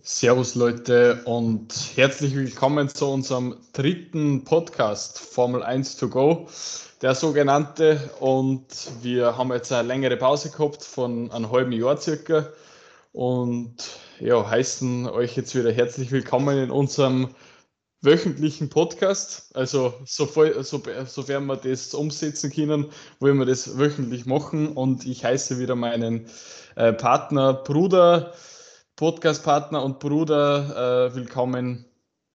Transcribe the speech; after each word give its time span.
Servus 0.00 0.54
Leute 0.54 1.22
und 1.26 1.72
herzlich 1.94 2.34
willkommen 2.34 2.88
zu 2.88 3.06
unserem 3.06 3.56
dritten 3.72 4.42
Podcast 4.42 5.20
Formel 5.20 5.62
1 5.62 5.96
to 5.98 6.08
go, 6.08 6.48
der 7.02 7.14
sogenannte. 7.14 8.10
Und 8.18 8.66
wir 9.02 9.36
haben 9.36 9.52
jetzt 9.52 9.70
eine 9.70 9.86
längere 9.86 10.16
Pause 10.16 10.50
gehabt 10.50 10.82
von 10.82 11.30
einem 11.30 11.52
halben 11.52 11.72
Jahr 11.72 12.00
circa 12.00 12.48
und 13.12 13.76
ja, 14.18 14.48
heißen 14.48 15.08
euch 15.08 15.36
jetzt 15.36 15.54
wieder 15.54 15.70
herzlich 15.70 16.10
willkommen 16.10 16.58
in 16.58 16.70
unserem 16.70 17.28
wöchentlichen 18.00 18.70
Podcast. 18.70 19.54
Also 19.54 19.94
so, 20.04 20.26
so, 20.26 20.82
sofern 21.06 21.46
wir 21.46 21.56
das 21.56 21.94
umsetzen 21.94 22.50
können, 22.50 22.90
wollen 23.20 23.38
wir 23.38 23.46
das 23.46 23.78
wöchentlich 23.78 24.26
machen. 24.26 24.68
Und 24.68 25.06
ich 25.06 25.24
heiße 25.24 25.58
wieder 25.58 25.76
meinen 25.76 26.26
äh, 26.74 26.92
Partner, 26.92 27.54
Bruder, 27.54 28.32
Podcast-Partner 29.02 29.82
und 29.82 29.98
Bruder 29.98 31.08
äh, 31.08 31.14
willkommen, 31.16 31.86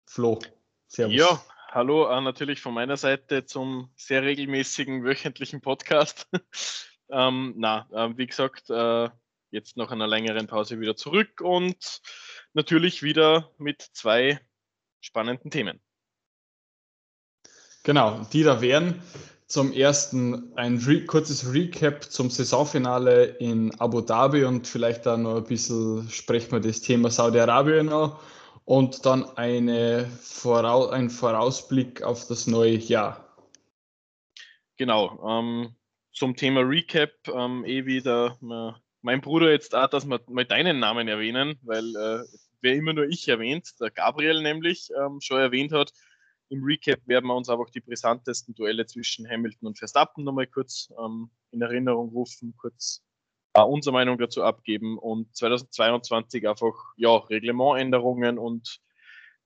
Flo. 0.04 0.40
Servus. 0.88 1.14
Ja, 1.14 1.40
hallo 1.70 2.08
äh, 2.10 2.20
natürlich 2.20 2.60
von 2.60 2.74
meiner 2.74 2.96
Seite 2.96 3.44
zum 3.44 3.92
sehr 3.94 4.24
regelmäßigen 4.24 5.04
wöchentlichen 5.04 5.60
Podcast. 5.60 6.28
ähm, 7.08 7.54
na, 7.56 7.86
äh, 7.92 8.18
wie 8.18 8.26
gesagt, 8.26 8.68
äh, 8.68 9.08
jetzt 9.52 9.76
nach 9.76 9.92
einer 9.92 10.08
längeren 10.08 10.48
Pause 10.48 10.80
wieder 10.80 10.96
zurück 10.96 11.40
und 11.40 12.00
natürlich 12.52 13.04
wieder 13.04 13.52
mit 13.58 13.80
zwei 13.80 14.40
spannenden 15.00 15.52
Themen. 15.52 15.80
Genau, 17.84 18.26
die 18.32 18.42
da 18.42 18.60
wären 18.60 19.00
zum 19.46 19.72
ersten 19.72 20.52
ein 20.56 20.78
Re 20.78 21.04
kurzes 21.04 21.52
Recap 21.52 22.04
zum 22.04 22.30
Saisonfinale 22.30 23.24
in 23.38 23.72
Abu 23.80 24.00
Dhabi 24.00 24.44
und 24.44 24.66
vielleicht 24.66 25.06
dann 25.06 25.22
noch 25.22 25.36
ein 25.36 25.44
bisschen 25.44 26.08
sprechen 26.10 26.52
wir 26.52 26.60
das 26.60 26.80
Thema 26.80 27.10
Saudi-Arabien 27.10 27.86
noch 27.86 28.20
und 28.64 29.06
dann 29.06 29.24
eine 29.36 30.06
Vorau 30.20 30.88
ein 30.88 31.10
Vorausblick 31.10 32.02
auf 32.02 32.26
das 32.26 32.48
neue 32.48 32.76
Jahr. 32.76 33.22
Genau, 34.76 35.24
ähm, 35.26 35.74
zum 36.12 36.34
Thema 36.34 36.60
Recap, 36.60 37.12
ähm, 37.28 37.64
eh 37.64 37.86
wieder 37.86 38.38
äh, 38.42 38.78
mein 39.02 39.20
Bruder 39.20 39.52
jetzt 39.52 39.74
auch, 39.76 39.86
dass 39.86 40.06
wir 40.06 40.20
mal 40.28 40.44
deinen 40.44 40.80
Namen 40.80 41.06
erwähnen, 41.06 41.58
weil 41.62 41.94
äh, 41.94 42.24
wer 42.60 42.74
immer 42.74 42.92
nur 42.92 43.06
ich 43.06 43.28
erwähnt, 43.28 43.80
der 43.80 43.90
Gabriel 43.90 44.42
nämlich 44.42 44.90
ähm, 45.00 45.20
schon 45.20 45.38
erwähnt 45.38 45.72
hat, 45.72 45.92
im 46.48 46.62
Recap 46.62 47.00
werden 47.06 47.26
wir 47.26 47.34
uns 47.34 47.48
einfach 47.48 47.70
die 47.70 47.80
brisantesten 47.80 48.54
Duelle 48.54 48.86
zwischen 48.86 49.28
Hamilton 49.28 49.68
und 49.68 49.78
Verstappen 49.78 50.24
nochmal 50.24 50.46
kurz 50.46 50.92
ähm, 50.98 51.30
in 51.50 51.62
Erinnerung 51.62 52.10
rufen, 52.10 52.54
kurz 52.56 53.02
äh, 53.54 53.62
unsere 53.62 53.92
Meinung 53.94 54.18
dazu 54.18 54.42
abgeben 54.42 54.98
und 54.98 55.34
2022 55.36 56.48
einfach 56.48 56.74
ja, 56.96 57.16
Reglementänderungen 57.16 58.38
und 58.38 58.80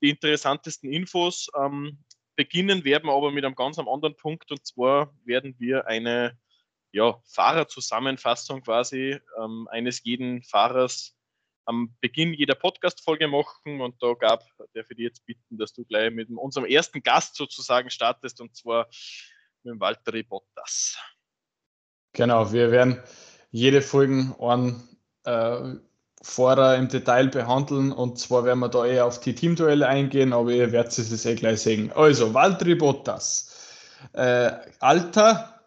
die 0.03 0.11
interessantesten 0.11 0.93
Infos. 0.93 1.49
Ähm, 1.59 1.99
beginnen 2.37 2.85
werden 2.85 3.07
wir 3.07 3.15
aber 3.15 3.31
mit 3.31 3.45
einem 3.45 3.55
ganz 3.55 3.79
anderen 3.79 4.17
Punkt 4.17 4.51
und 4.51 4.67
zwar 4.67 5.15
werden 5.25 5.55
wir 5.59 5.87
eine 5.87 6.39
ja, 6.93 7.21
Fahrerzusammenfassung 7.25 8.63
quasi 8.63 9.19
ähm, 9.41 9.69
eines 9.71 10.03
jeden 10.05 10.43
Fahrers 10.43 11.17
am 11.71 11.95
Beginn 12.01 12.35
jeder 12.35 12.57
Podcast-Folge 12.57 13.29
machen. 13.29 13.81
Und 13.81 14.03
da 14.03 14.13
gab, 14.15 14.45
darf 14.75 14.91
ich 14.91 14.97
dir 14.97 15.05
jetzt 15.05 15.25
bitten, 15.25 15.57
dass 15.57 15.73
du 15.73 15.85
gleich 15.85 16.13
mit 16.13 16.29
unserem 16.29 16.67
ersten 16.67 17.03
Gast 17.03 17.37
sozusagen 17.37 17.91
startest, 17.91 18.41
und 18.41 18.55
zwar 18.57 18.89
mit 19.63 19.75
dem 19.75 19.81
Walter 19.81 20.13
Bottas. 20.25 20.99
Genau, 22.13 22.53
wir 22.53 22.73
werden 22.73 23.01
jede 23.53 23.83
Folge 23.83 24.35
einen 24.41 24.99
äh, 25.25 25.77
Fahrer 26.23 26.77
im 26.77 26.89
Detail 26.89 27.29
behandeln 27.29 27.93
und 27.93 28.19
zwar 28.19 28.45
werden 28.45 28.59
wir 28.59 28.69
da 28.69 28.85
eher 28.85 29.07
auf 29.07 29.21
die 29.21 29.35
Teamduelle 29.35 29.87
eingehen, 29.87 30.33
aber 30.33 30.51
ihr 30.51 30.73
werdet 30.73 30.99
es 30.99 31.25
eh 31.25 31.35
gleich 31.37 31.63
sehen. 31.63 31.93
Also, 31.93 32.35
Walter 32.35 32.75
Bottas. 32.75 33.47
Äh, 34.13 34.53
Alter 34.81 35.60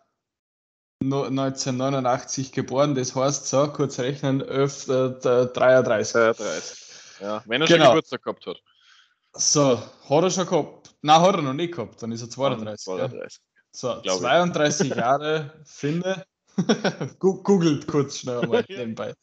1989 1.11 2.51
geboren, 2.51 2.95
das 2.95 3.15
heißt, 3.15 3.47
so 3.47 3.67
kurz 3.67 3.99
rechnen, 3.99 4.41
11, 4.41 4.87
äh, 4.89 5.47
33. 5.47 6.11
33. 6.13 6.83
Ja, 7.21 7.43
wenn 7.45 7.61
er 7.61 7.67
genau. 7.67 7.85
schon 7.85 7.93
Geburtstag 7.95 8.23
gehabt 8.23 8.45
hat. 8.45 8.61
So, 9.33 9.81
hat 10.09 10.23
er 10.23 10.29
schon 10.29 10.47
gehabt? 10.47 10.95
Nein, 11.01 11.21
hat 11.21 11.35
er 11.35 11.41
noch 11.41 11.53
nicht 11.53 11.73
gehabt, 11.73 12.01
dann 12.01 12.11
ist 12.11 12.21
er 12.21 12.29
32. 12.29 12.85
32. 12.85 13.39
So, 13.71 14.01
32 14.01 14.95
Jahre, 14.95 15.51
finde. 15.65 16.25
Googelt 17.19 17.87
kurz 17.87 18.19
schnell 18.19 18.41
einmal 18.41 18.65
nebenbei. 18.69 19.13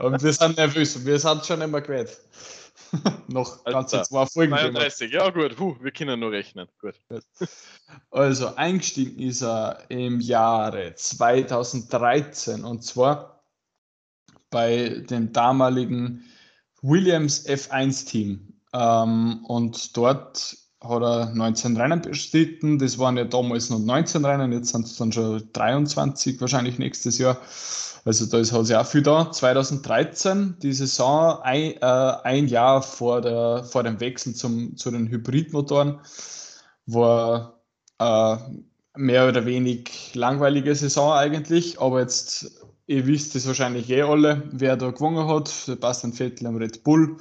Und 0.00 0.22
wir 0.22 0.32
sind 0.32 0.56
nervös, 0.56 1.04
wir 1.04 1.18
sind 1.18 1.46
schon 1.46 1.60
immer 1.60 1.80
gewählt. 1.80 2.20
noch 3.28 3.64
ganze 3.64 4.02
zwei 4.02 4.26
Folgen. 4.26 4.52
32, 4.52 5.12
ja 5.12 5.30
gut, 5.30 5.56
Puh, 5.56 5.76
wir 5.80 5.90
können 5.90 6.20
nur 6.20 6.32
rechnen. 6.32 6.68
Gut. 6.80 6.94
Also 8.10 8.54
eingestiegen 8.56 9.20
ist 9.20 9.42
er 9.42 9.84
im 9.88 10.20
Jahre 10.20 10.94
2013 10.94 12.64
und 12.64 12.82
zwar 12.82 13.44
bei 14.50 15.02
dem 15.10 15.32
damaligen 15.32 16.24
Williams 16.82 17.46
F1-Team. 17.48 18.60
Ähm, 18.72 19.44
und 19.46 19.96
dort 19.96 20.56
hat 20.88 21.02
er 21.02 21.34
19 21.34 21.76
Rennen 21.76 22.00
bestritten. 22.02 22.78
Das 22.78 22.98
waren 22.98 23.16
ja 23.16 23.24
damals 23.24 23.70
noch 23.70 23.78
19 23.78 24.24
Rennen, 24.24 24.52
jetzt 24.52 24.70
sind 24.70 24.86
es 24.86 24.96
dann 24.96 25.12
schon 25.12 25.42
23 25.52 26.40
wahrscheinlich 26.40 26.78
nächstes 26.78 27.18
Jahr. 27.18 27.38
Also 28.04 28.26
da 28.26 28.38
ist 28.38 28.52
halt 28.52 28.66
sehr 28.66 28.84
viel 28.84 29.02
da. 29.02 29.30
2013, 29.30 30.56
die 30.62 30.74
Saison, 30.74 31.40
ein, 31.42 31.72
äh, 31.80 32.16
ein 32.24 32.48
Jahr 32.48 32.82
vor, 32.82 33.22
der, 33.22 33.64
vor 33.64 33.82
dem 33.82 33.98
Wechsel 33.98 34.34
zum, 34.34 34.76
zu 34.76 34.90
den 34.90 35.08
Hybridmotoren, 35.08 36.00
war 36.86 37.60
äh, 37.98 38.36
mehr 38.96 39.28
oder 39.28 39.46
weniger 39.46 39.90
langweilige 40.12 40.74
Saison 40.74 41.12
eigentlich. 41.12 41.80
Aber 41.80 42.00
jetzt, 42.00 42.50
ihr 42.86 43.06
wisst 43.06 43.34
es 43.36 43.46
wahrscheinlich 43.46 43.88
eh 43.88 44.02
alle, 44.02 44.42
wer 44.52 44.76
da 44.76 44.90
gewonnen 44.90 45.26
hat. 45.26 45.48
Sebastian 45.48 46.12
Vettel 46.12 46.46
am 46.46 46.56
Red 46.56 46.84
Bull. 46.84 47.16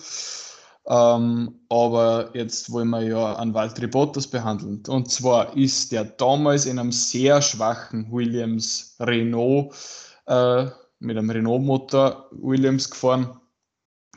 Ähm, 0.85 1.61
aber 1.69 2.31
jetzt 2.33 2.71
wollen 2.71 2.89
wir 2.89 3.01
ja 3.01 3.33
an 3.35 3.53
Valtteri 3.53 3.87
Bottas 3.87 4.27
behandeln. 4.27 4.83
Und 4.87 5.09
zwar 5.09 5.55
ist 5.55 5.91
der 5.91 6.03
damals 6.03 6.65
in 6.65 6.79
einem 6.79 6.91
sehr 6.91 7.41
schwachen 7.41 8.11
Williams 8.11 8.97
Renault 8.99 9.73
äh, 10.25 10.65
mit 10.99 11.17
einem 11.17 11.29
Renault-Motor 11.29 12.29
Williams 12.31 12.89
gefahren. 12.89 13.39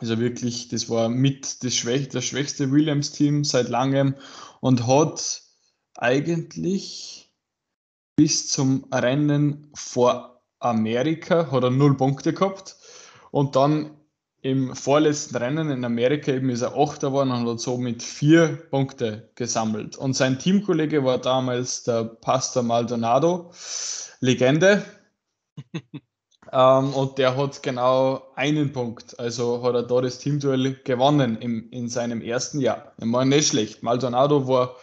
Also 0.00 0.19
wirklich, 0.19 0.69
das 0.69 0.91
war 0.91 1.09
mit 1.09 1.65
das, 1.65 1.75
schwäch 1.75 2.09
das 2.09 2.25
schwächste 2.25 2.71
Williams-Team 2.71 3.44
seit 3.44 3.69
langem 3.69 4.15
und 4.60 4.87
hat 4.87 5.43
eigentlich 5.94 7.31
bis 8.16 8.49
zum 8.49 8.87
Rennen 8.93 9.71
vor 9.75 10.43
Amerika 10.59 11.50
hat 11.50 11.62
er 11.62 11.71
null 11.71 11.97
Punkte 11.97 12.32
gehabt 12.32 12.76
und 13.31 13.56
dann 13.56 13.91
im 14.42 14.74
vorletzten 14.76 15.36
Rennen 15.36 15.70
in 15.70 15.84
Amerika 15.84 16.32
eben 16.32 16.50
ist 16.50 16.62
er 16.62 16.76
Achter 16.76 17.08
geworden 17.08 17.32
und 17.32 17.48
hat 17.48 17.60
somit 17.60 18.02
vier 18.02 18.48
Punkte 18.70 19.28
gesammelt. 19.34 19.97
Und 19.97 20.14
sein 20.14 20.38
Teamkollege 20.38 21.04
war 21.04 21.19
damals 21.19 21.82
der 21.82 22.04
Pastor 22.04 22.62
Maldonado, 22.62 23.50
Legende. 24.20 24.84
ähm, 26.52 26.94
und 26.94 27.19
der 27.19 27.36
hat 27.36 27.62
genau 27.62 28.22
einen 28.36 28.72
Punkt. 28.72 29.19
Also 29.19 29.62
hat 29.62 29.75
er 29.75 29.82
da 29.82 30.00
das 30.00 30.19
Teamduell 30.19 30.75
gewonnen 30.84 31.38
im, 31.41 31.70
in 31.70 31.88
seinem 31.88 32.20
ersten 32.20 32.60
Jahr. 32.60 32.92
Er 32.98 33.12
war 33.12 33.25
nicht 33.25 33.48
schlecht. 33.48 33.82
Maldonado 33.82 34.46
war 34.46 34.76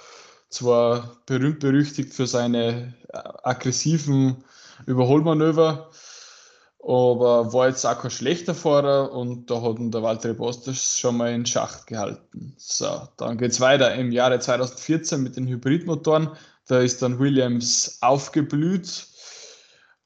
zwar 0.50 1.18
berühmt 1.26 1.60
berüchtigt 1.60 2.14
für 2.14 2.28
seine 2.28 2.94
äh, 3.10 3.18
aggressiven 3.44 4.44
Überholmanöver, 4.86 5.90
aber 6.84 7.54
war 7.54 7.70
jetzt 7.70 7.86
auch 7.86 7.98
kein 7.98 8.12
schlechter 8.12 8.54
Fahrer 8.54 9.14
und 9.14 9.50
da 9.50 9.62
hat 9.62 9.80
ihn 9.80 9.92
der 9.92 10.04
Walter 10.04 10.34
Bostas 10.34 11.00
schon 11.00 11.16
mal 11.16 11.32
in 11.32 11.46
Schacht 11.46 11.88
gehalten. 11.88 12.54
So, 12.58 13.08
dann 13.18 13.38
geht 13.38 13.52
es 13.52 13.62
weiter 13.62 13.94
im 13.96 14.12
Jahre 14.12 14.40
2014 14.40 15.24
mit 15.24 15.38
den 15.38 15.48
Hybridmotoren. 15.48 16.30
Da 16.68 16.80
ist 16.80 17.02
dann 17.02 17.20
Williams 17.20 18.00
aufgeblüht 18.02 19.08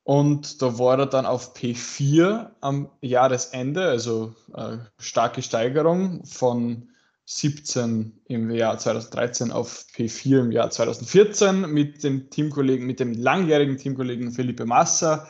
und 0.04 0.62
da 0.62 0.78
war 0.78 1.00
er 1.00 1.06
dann 1.07 1.25
auf 1.25 1.56
P4 1.56 2.51
am 2.62 2.90
Jahresende, 3.01 3.88
also 3.88 4.36
äh, 4.54 4.78
starke 5.00 5.42
Steigerung 5.42 6.24
von 6.25 6.90
17 7.25 8.22
im 8.25 8.51
Jahr 8.51 8.78
2013 8.78 9.51
auf 9.51 9.86
P4 9.96 10.40
im 10.42 10.51
Jahr 10.51 10.69
2014 10.69 11.69
mit 11.72 12.04
dem 12.04 12.30
Teamkollegen, 12.30 12.86
mit 12.86 13.00
dem 13.00 13.13
langjährigen 13.13 13.78
Teamkollegen 13.78 14.31
Felipe 14.31 14.66
Massa 14.66 15.28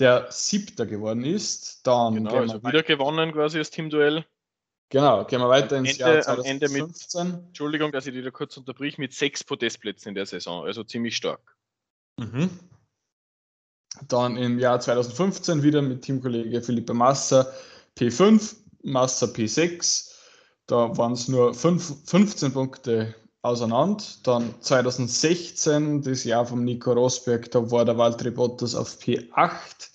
der 0.00 0.26
Siebter 0.30 0.86
geworden 0.86 1.24
ist. 1.24 1.86
Dann 1.86 2.14
genau, 2.14 2.34
also 2.36 2.62
wieder 2.62 2.82
gewonnen 2.82 3.32
quasi 3.32 3.58
das 3.58 3.70
Teamduell. 3.70 4.24
Genau, 4.88 5.24
gehen 5.24 5.40
wir 5.40 5.48
weiter 5.48 5.76
ins 5.76 6.00
Ende, 6.00 6.14
Jahr 6.14 6.22
2015. 6.22 7.28
Mit, 7.28 7.46
Entschuldigung, 7.46 7.92
dass 7.92 8.06
ich 8.06 8.12
dich 8.12 8.24
da 8.24 8.30
kurz 8.30 8.56
unterbrich, 8.56 8.98
mit 8.98 9.12
sechs 9.12 9.44
Podestplätzen 9.44 10.08
in 10.08 10.14
der 10.16 10.26
Saison, 10.26 10.64
also 10.64 10.82
ziemlich 10.82 11.14
stark. 11.14 11.56
Mhm. 12.18 12.50
Dann 14.08 14.36
im 14.36 14.58
Jahr 14.58 14.80
2015 14.80 15.62
wieder 15.62 15.82
mit 15.82 16.02
Teamkollege 16.02 16.62
Philippe 16.62 16.94
Massa 16.94 17.46
P5, 17.96 18.56
Massa 18.82 19.26
P6, 19.26 20.10
Da 20.66 20.96
waren 20.96 21.12
es 21.12 21.28
nur 21.28 21.54
fünf, 21.54 21.94
15 22.06 22.52
Punkte 22.52 23.14
auseinander. 23.42 24.02
Dann 24.24 24.54
2016, 24.60 26.02
das 26.02 26.24
Jahr 26.24 26.46
von 26.46 26.64
Nico 26.64 26.92
Rosberg, 26.92 27.50
da 27.50 27.70
war 27.70 27.84
der 27.84 27.98
Valtteri 27.98 28.30
Bottas 28.30 28.74
auf 28.74 28.98
P8. 28.98 29.89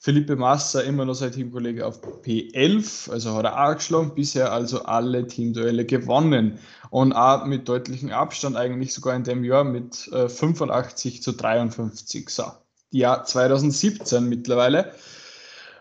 Felipe 0.00 0.36
Massa 0.36 0.80
immer 0.80 1.04
noch 1.04 1.14
sein 1.14 1.32
Teamkollege 1.32 1.84
auf 1.84 2.00
P11, 2.22 3.10
also 3.10 3.34
hat 3.34 3.44
er 3.44 3.68
auch 3.68 3.74
geschlagen, 3.74 4.12
bisher 4.14 4.52
also 4.52 4.84
alle 4.84 5.26
Teamduelle 5.26 5.84
gewonnen 5.84 6.58
und 6.90 7.12
auch 7.12 7.44
mit 7.46 7.68
deutlichem 7.68 8.10
Abstand 8.10 8.56
eigentlich 8.56 8.94
sogar 8.94 9.16
in 9.16 9.24
dem 9.24 9.42
Jahr 9.42 9.64
mit 9.64 10.08
äh, 10.12 10.28
85 10.28 11.22
zu 11.22 11.32
53. 11.32 12.30
So, 12.30 12.44
Jahr 12.90 13.24
2017 13.24 14.28
mittlerweile 14.28 14.92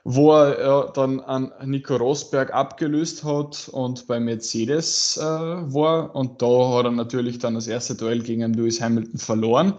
wo 0.09 0.31
er 0.31 0.87
äh, 0.87 0.91
dann 0.93 1.19
an 1.19 1.51
Nico 1.65 1.97
Rosberg 1.97 2.53
abgelöst 2.53 3.25
hat 3.25 3.67
und 3.73 4.07
bei 4.07 4.21
Mercedes 4.21 5.17
äh, 5.17 5.21
war. 5.21 6.15
Und 6.15 6.41
da 6.41 6.77
hat 6.77 6.85
er 6.85 6.91
natürlich 6.91 7.39
dann 7.39 7.55
das 7.55 7.67
erste 7.67 7.93
Duell 7.93 8.21
gegen 8.21 8.53
Lewis 8.53 8.79
Hamilton 8.79 9.19
verloren. 9.19 9.73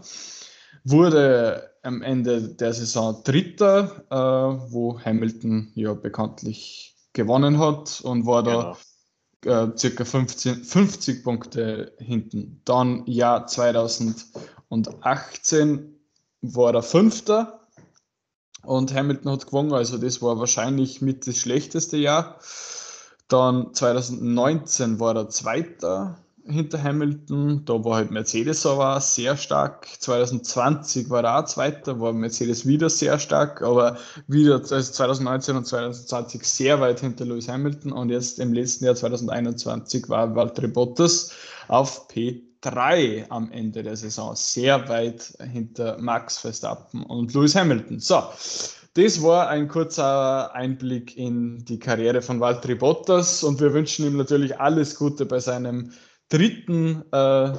Wurde 0.84 1.70
am 1.88 2.02
Ende 2.02 2.42
der 2.42 2.74
Saison 2.74 3.22
Dritter, 3.24 4.04
äh, 4.10 4.70
wo 4.70 5.00
Hamilton 5.00 5.72
ja 5.74 5.94
bekanntlich 5.94 6.94
gewonnen 7.14 7.58
hat 7.58 8.02
und 8.02 8.26
war 8.26 8.42
da 8.42 8.76
genau. 9.40 9.64
äh, 9.64 9.72
circa 9.76 10.04
15, 10.04 10.64
50 10.64 11.24
Punkte 11.24 11.94
hinten. 11.98 12.60
Dann 12.66 13.06
Jahr 13.06 13.46
2018 13.46 15.98
war 16.42 16.74
er 16.74 16.82
Fünfter 16.82 17.66
und 18.62 18.94
Hamilton 18.94 19.32
hat 19.32 19.46
gewonnen, 19.46 19.72
also 19.72 19.96
das 19.96 20.20
war 20.20 20.38
wahrscheinlich 20.38 21.00
mit 21.00 21.26
das 21.26 21.38
schlechteste 21.38 21.96
Jahr. 21.96 22.38
Dann 23.28 23.72
2019 23.72 25.00
war 25.00 25.16
er 25.16 25.30
Zweiter 25.30 26.18
hinter 26.48 26.82
Hamilton, 26.82 27.64
da 27.64 27.84
war 27.84 27.96
halt 27.96 28.10
Mercedes 28.10 28.64
aber 28.66 29.00
sehr 29.00 29.36
stark. 29.36 29.86
2020 29.98 31.10
war 31.10 31.24
er 31.24 31.38
auch 31.38 31.44
Zweiter, 31.44 32.00
war 32.00 32.12
Mercedes 32.12 32.66
wieder 32.66 32.90
sehr 32.90 33.18
stark, 33.18 33.62
aber 33.62 33.96
wieder 34.26 34.54
also 34.54 34.80
2019 34.80 35.56
und 35.56 35.66
2020 35.66 36.44
sehr 36.44 36.80
weit 36.80 37.00
hinter 37.00 37.24
Lewis 37.24 37.48
Hamilton 37.48 37.92
und 37.92 38.10
jetzt 38.10 38.38
im 38.38 38.52
letzten 38.52 38.86
Jahr 38.86 38.94
2021 38.94 40.08
war 40.08 40.34
Valtteri 40.34 40.68
Bottas 40.68 41.32
auf 41.68 42.08
P 42.08 42.42
3 42.60 43.26
am 43.28 43.50
Ende 43.52 43.82
der 43.82 43.96
Saison, 43.96 44.34
sehr 44.34 44.88
weit 44.88 45.32
hinter 45.52 45.96
Max 46.00 46.38
Verstappen 46.38 47.04
und 47.04 47.32
Lewis 47.34 47.54
Hamilton. 47.54 48.00
So, 48.00 48.22
das 48.94 49.22
war 49.22 49.48
ein 49.48 49.68
kurzer 49.68 50.52
Einblick 50.54 51.16
in 51.16 51.64
die 51.64 51.78
Karriere 51.78 52.20
von 52.20 52.40
Valtteri 52.40 52.74
Bottas 52.74 53.44
und 53.44 53.60
wir 53.60 53.72
wünschen 53.72 54.06
ihm 54.06 54.16
natürlich 54.16 54.58
alles 54.58 54.96
Gute 54.96 55.24
bei 55.24 55.38
seinem 55.38 55.92
dritten 56.28 57.04
äh, 57.12 57.52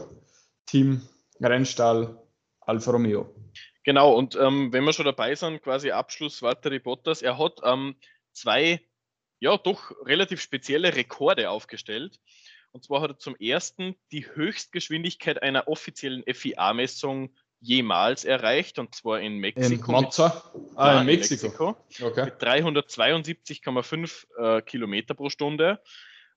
Team 0.66 1.02
Rennstall 1.42 2.18
Alfa 2.62 2.92
Romeo. 2.92 3.34
Genau, 3.84 4.14
und 4.14 4.36
ähm, 4.36 4.72
wenn 4.72 4.84
wir 4.84 4.94
schon 4.94 5.06
dabei 5.06 5.36
sind, 5.36 5.64
quasi 5.64 5.92
Abschluss 5.92 6.42
Valtteri 6.42 6.80
Bottas, 6.80 7.22
er 7.22 7.38
hat 7.38 7.60
ähm, 7.64 7.96
zwei, 8.34 8.82
ja, 9.40 9.58
doch 9.58 9.92
relativ 10.06 10.42
spezielle 10.42 10.96
Rekorde 10.96 11.50
aufgestellt. 11.50 12.20
Und 12.72 12.84
zwar 12.84 13.02
hat 13.02 13.12
er 13.12 13.18
zum 13.18 13.36
ersten 13.38 13.96
die 14.12 14.28
Höchstgeschwindigkeit 14.28 15.42
einer 15.42 15.68
offiziellen 15.68 16.24
FIA-Messung 16.32 17.34
jemals 17.62 18.26
erreicht, 18.26 18.80
und 18.80 18.96
zwar 18.96 19.22
in 19.22 19.38
Mexiko. 19.38 19.88
In 19.88 20.04
Monza? 20.04 20.44
Ah, 20.76 21.00
in 21.00 21.08
Mexiko. 21.08 21.78
Mexiko 21.88 22.08
okay. 22.08 22.26
Mit 22.26 22.42
372,5 22.42 24.26
äh, 24.38 24.62
Kilometer 24.62 25.14
pro 25.14 25.30
Stunde. 25.30 25.82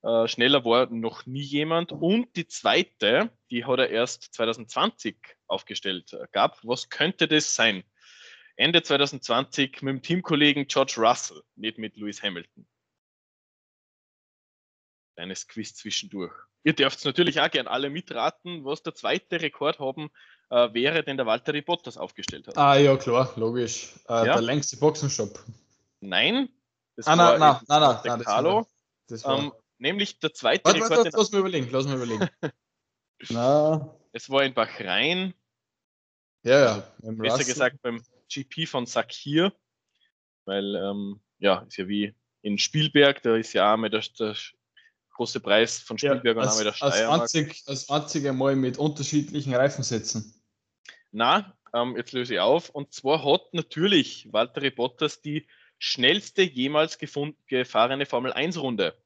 Äh, 0.03 0.29
schneller 0.29 0.65
war 0.65 0.87
noch 0.91 1.27
nie 1.27 1.43
jemand. 1.43 1.93
Und 1.93 2.35
die 2.37 2.47
zweite, 2.47 3.31
die 3.51 3.65
hat 3.65 3.79
er 3.79 3.91
erst 3.91 4.35
2020 4.35 5.17
aufgestellt 5.47 6.13
äh, 6.13 6.27
gab. 6.33 6.59
Was 6.65 6.89
könnte 6.89 7.29
das 7.29 7.55
sein? 7.55 7.85
Ende 8.57 8.83
2020 8.83 9.83
mit 9.83 9.95
dem 9.95 10.03
Teamkollegen 10.03 10.67
George 10.67 10.95
Russell, 10.99 11.43
nicht 11.57 11.79
mit 11.79 11.97
Lewis 11.97 12.23
Hamilton 12.23 12.67
kleines 15.15 15.47
Quiz 15.47 15.75
zwischendurch. 15.75 16.33
Ihr 16.65 16.75
dürft 16.75 17.05
natürlich 17.05 17.41
auch 17.41 17.51
gern 17.51 17.67
alle 17.67 17.91
mitraten, 17.91 18.65
was 18.65 18.83
der 18.83 18.95
zweite 18.95 19.41
Rekord 19.41 19.79
haben 19.79 20.11
äh, 20.51 20.73
wäre, 20.73 21.03
den 21.03 21.17
der 21.17 21.27
Walter 21.27 21.61
Bottas 21.63 21.97
aufgestellt 21.97 22.47
hat. 22.49 22.57
Ah 22.57 22.77
ja, 22.77 22.97
klar, 22.97 23.33
logisch. 23.37 23.95
Äh, 24.09 24.13
ja? 24.13 24.25
Der 24.25 24.43
längste 24.43 24.77
Boxenstopp. 24.77 25.41
Nein, 26.01 26.49
das 26.97 27.07
ah, 27.07 27.17
war 27.17 27.39
nein, 27.39 27.61
nein, 27.69 27.81
nein, 27.81 27.99
der 28.05 28.17
nein, 28.17 28.25
Carlo. 28.25 28.67
Das 29.09 29.25
war, 29.25 29.39
ähm, 29.39 29.53
nämlich 29.83 30.19
der 30.21 30.33
zweite 30.33 30.65
warte, 30.65 30.81
Rekord. 30.81 30.99
Warte, 30.99 31.11
lass 31.17 31.33
mal 31.33 31.41
überlegen, 31.41 31.69
lass 31.71 31.87
mal 31.87 31.97
überlegen. 31.97 32.29
Na. 33.29 33.95
Es 34.13 34.31
war 34.31 34.45
in 34.45 34.55
Bahrain. 34.55 35.35
Ja, 36.45 36.61
ja. 36.61 36.95
Besser 36.99 37.37
Russell. 37.37 37.47
gesagt 37.47 37.83
beim 37.83 38.03
GP 38.33 38.67
von 38.67 38.87
Sakir. 38.87 39.53
Weil, 40.45 40.75
ähm, 40.75 41.21
ja, 41.39 41.61
ist 41.69 41.77
ja 41.77 41.87
wie 41.87 42.15
in 42.41 42.59
Spielberg, 42.59 43.23
da 43.23 43.37
ist 43.37 43.53
ja 43.53 43.75
auch 43.75 43.77
mit 43.77 43.93
der, 43.93 44.03
der 44.19 44.37
große 45.15 45.41
Preis 45.41 45.79
von 45.79 45.99
Spielberg 45.99 46.25
ja, 46.25 46.43
und 46.43 46.49
als, 46.49 46.59
der 46.59 46.73
Steiermark. 46.73 47.21
Als, 47.23 47.35
einzig, 47.35 47.63
als 47.67 47.89
einzige 47.89 48.33
Mal 48.33 48.57
mit 48.57 48.79
unterschiedlichen 48.79 49.55
Reifensätzen. 49.55 50.35
Na, 51.13 51.57
ähm, 51.75 51.97
jetzt 51.97 52.13
löse 52.13 52.35
ich 52.35 52.41
auf. 52.41 52.71
Und 52.71 52.93
zwar 52.93 53.25
hat 53.25 53.55
natürlich 53.55 54.33
Walter 54.33 54.69
Bottas 54.71 55.21
die 55.21 55.47
schnellste 55.79 56.43
jemals 56.43 56.99
gefahrene 57.47 58.07
Formel 58.07 58.33
1 58.33 58.59
Runde. 58.59 58.97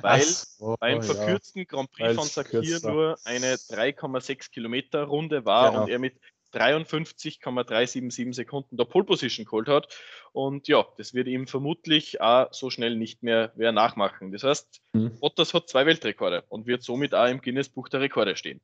Weil 0.00 0.22
so, 0.22 0.76
beim 0.78 1.02
verkürzten 1.02 1.60
ja. 1.60 1.64
Grand 1.64 1.90
Prix 1.92 2.14
von 2.14 2.26
Sakir 2.26 2.80
nur 2.82 3.18
eine 3.24 3.54
3,6 3.54 4.50
Kilometer 4.50 5.04
Runde 5.04 5.44
war 5.44 5.70
genau. 5.70 5.82
und 5.82 5.90
er 5.90 5.98
mit 5.98 6.14
53,377 6.52 8.34
Sekunden 8.34 8.76
der 8.76 8.84
Pole 8.84 9.04
Position 9.04 9.44
geholt 9.44 9.68
hat. 9.68 9.88
Und 10.32 10.68
ja, 10.68 10.86
das 10.96 11.12
wird 11.12 11.28
ihm 11.28 11.46
vermutlich 11.46 12.20
auch 12.20 12.52
so 12.52 12.70
schnell 12.70 12.96
nicht 12.96 13.22
mehr 13.22 13.52
wer 13.56 13.72
nachmachen. 13.72 14.32
Das 14.32 14.42
heißt, 14.42 14.80
mhm. 14.92 15.18
Bottas 15.18 15.54
hat 15.54 15.68
zwei 15.68 15.86
Weltrekorde 15.86 16.44
und 16.48 16.66
wird 16.66 16.82
somit 16.82 17.14
auch 17.14 17.28
im 17.28 17.40
Guinness-Buch 17.40 17.88
der 17.88 18.00
Rekorde 18.00 18.36
stehen. 18.36 18.60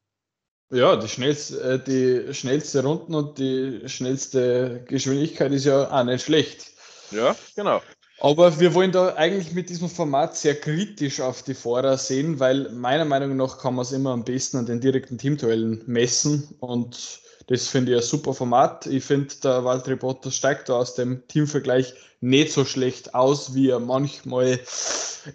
Ja, 0.70 0.96
die 0.96 1.08
schnellste, 1.08 1.60
äh, 1.60 1.84
die 1.84 2.32
schnellste 2.32 2.82
Runden 2.82 3.14
und 3.14 3.38
die 3.38 3.86
schnellste 3.88 4.84
Geschwindigkeit 4.88 5.52
ist 5.52 5.66
ja 5.66 5.90
auch 5.90 6.04
nicht 6.04 6.24
schlecht. 6.24 6.72
Ja, 7.10 7.36
genau. 7.54 7.82
Aber 8.24 8.60
wir 8.60 8.72
wollen 8.74 8.92
da 8.92 9.16
eigentlich 9.16 9.52
mit 9.52 9.68
diesem 9.68 9.88
Format 9.88 10.36
sehr 10.36 10.54
kritisch 10.54 11.20
auf 11.20 11.42
die 11.42 11.54
Fahrer 11.54 11.98
sehen, 11.98 12.38
weil 12.38 12.70
meiner 12.70 13.04
Meinung 13.04 13.36
nach 13.36 13.58
kann 13.58 13.74
man 13.74 13.82
es 13.82 13.90
immer 13.90 14.10
am 14.10 14.22
besten 14.22 14.58
an 14.58 14.66
den 14.66 14.80
direkten 14.80 15.18
Teamduellen 15.18 15.82
messen 15.86 16.54
und 16.60 17.20
das 17.48 17.66
finde 17.66 17.90
ich 17.90 17.98
ein 17.98 18.04
super 18.04 18.32
Format. 18.32 18.86
Ich 18.86 19.02
finde, 19.02 19.34
der 19.42 19.64
Valtteri 19.64 19.96
Bottas 19.96 20.36
steigt 20.36 20.68
da 20.68 20.74
aus 20.74 20.94
dem 20.94 21.26
Teamvergleich 21.26 21.94
nicht 22.20 22.52
so 22.52 22.64
schlecht 22.64 23.12
aus, 23.12 23.54
wie 23.54 23.70
er 23.70 23.80
manchmal 23.80 24.60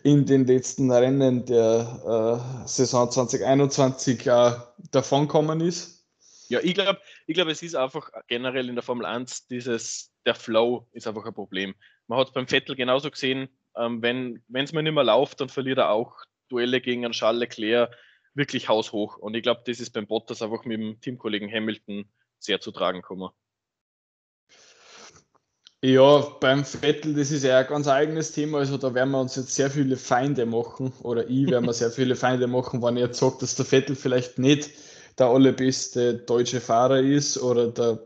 in 0.03 0.25
den 0.25 0.47
letzten 0.47 0.89
Rennen 0.89 1.43
der 1.45 2.41
äh, 2.63 2.67
Saison 2.69 3.11
2021 3.11 4.27
äh, 4.27 4.51
davonkommen 4.91 5.59
ist. 5.59 5.96
Ja, 6.49 6.59
ich 6.61 6.73
glaube, 6.73 6.99
ich 7.25 7.33
glaub, 7.33 7.47
es 7.47 7.61
ist 7.61 7.75
einfach 7.75 8.09
generell 8.27 8.69
in 8.69 8.75
der 8.75 8.83
Formel 8.83 9.05
1 9.05 9.47
dieses, 9.47 10.13
der 10.25 10.35
Flow 10.35 10.87
ist 10.93 11.07
einfach 11.07 11.25
ein 11.25 11.33
Problem. 11.33 11.75
Man 12.07 12.19
hat 12.19 12.27
es 12.27 12.33
beim 12.33 12.47
Vettel 12.47 12.75
genauso 12.75 13.11
gesehen, 13.11 13.49
ähm, 13.75 14.01
wenn 14.01 14.43
es 14.53 14.73
mir 14.73 14.83
nicht 14.83 14.93
mehr 14.93 15.03
läuft, 15.03 15.41
dann 15.41 15.49
verliert 15.49 15.77
er 15.77 15.91
auch 15.91 16.15
Duelle 16.49 16.81
gegen 16.81 17.05
einen 17.05 17.13
Charles 17.13 17.39
Leclerc 17.39 17.95
wirklich 18.33 18.69
haushoch. 18.69 19.17
Und 19.17 19.35
ich 19.35 19.43
glaube, 19.43 19.61
das 19.65 19.79
ist 19.79 19.91
beim 19.91 20.07
Bottas 20.07 20.41
einfach 20.41 20.63
mit 20.63 20.79
dem 20.79 21.01
Teamkollegen 21.01 21.51
Hamilton 21.51 22.09
sehr 22.39 22.61
zu 22.61 22.71
tragen 22.71 23.01
gekommen. 23.01 23.29
Ja, 25.83 26.19
beim 26.39 26.65
Vettel, 26.65 27.13
das 27.13 27.29
ist 27.29 27.43
ja 27.43 27.59
ein 27.59 27.67
ganz 27.67 27.87
eigenes 27.87 28.31
Thema. 28.31 28.59
Also 28.59 28.77
da 28.77 28.93
werden 28.95 29.11
wir 29.11 29.21
uns 29.21 29.35
jetzt 29.35 29.53
sehr 29.53 29.69
viele 29.69 29.95
Feinde 29.95 30.45
machen, 30.45 30.91
oder 31.03 31.29
ich 31.29 31.47
werde 31.47 31.65
mir 31.65 31.73
sehr 31.73 31.91
viele 31.91 32.15
Feinde 32.15 32.47
machen, 32.47 32.81
wenn 32.81 32.97
ich 32.97 33.03
jetzt 33.03 33.19
sage, 33.19 33.37
dass 33.41 33.55
der 33.55 33.65
Vettel 33.65 33.95
vielleicht 33.95 34.39
nicht 34.39 34.71
der 35.17 35.27
allerbeste 35.27 36.15
deutsche 36.15 36.61
Fahrer 36.61 36.99
ist 36.99 37.37
oder 37.37 37.67
der, 37.67 37.99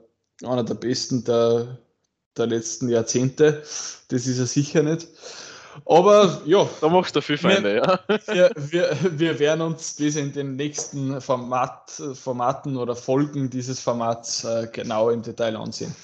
einer 0.43 0.63
der 0.63 0.75
besten 0.75 1.23
der, 1.23 1.77
der 2.37 2.47
letzten 2.47 2.89
Jahrzehnte. 2.89 3.61
Das 4.09 4.27
ist 4.27 4.39
er 4.39 4.45
sicher 4.45 4.83
nicht. 4.83 5.07
Aber 5.85 6.41
ja. 6.45 6.69
Da 6.81 6.89
machst 6.89 7.15
du 7.15 7.21
viel 7.21 7.37
Feinde, 7.37 7.75
wir, 7.75 8.15
ja. 8.15 8.19
Wir, 8.33 8.51
wir, 8.55 9.19
wir, 9.19 9.39
werden 9.39 9.61
uns 9.61 9.95
das 9.95 10.15
in 10.15 10.33
den 10.33 10.55
nächsten 10.55 11.21
Format, 11.21 11.91
Formaten 12.13 12.77
oder 12.77 12.95
Folgen 12.95 13.49
dieses 13.49 13.79
Formats 13.79 14.43
äh, 14.43 14.67
genau 14.71 15.09
im 15.09 15.21
Detail 15.21 15.55
ansehen. 15.55 15.95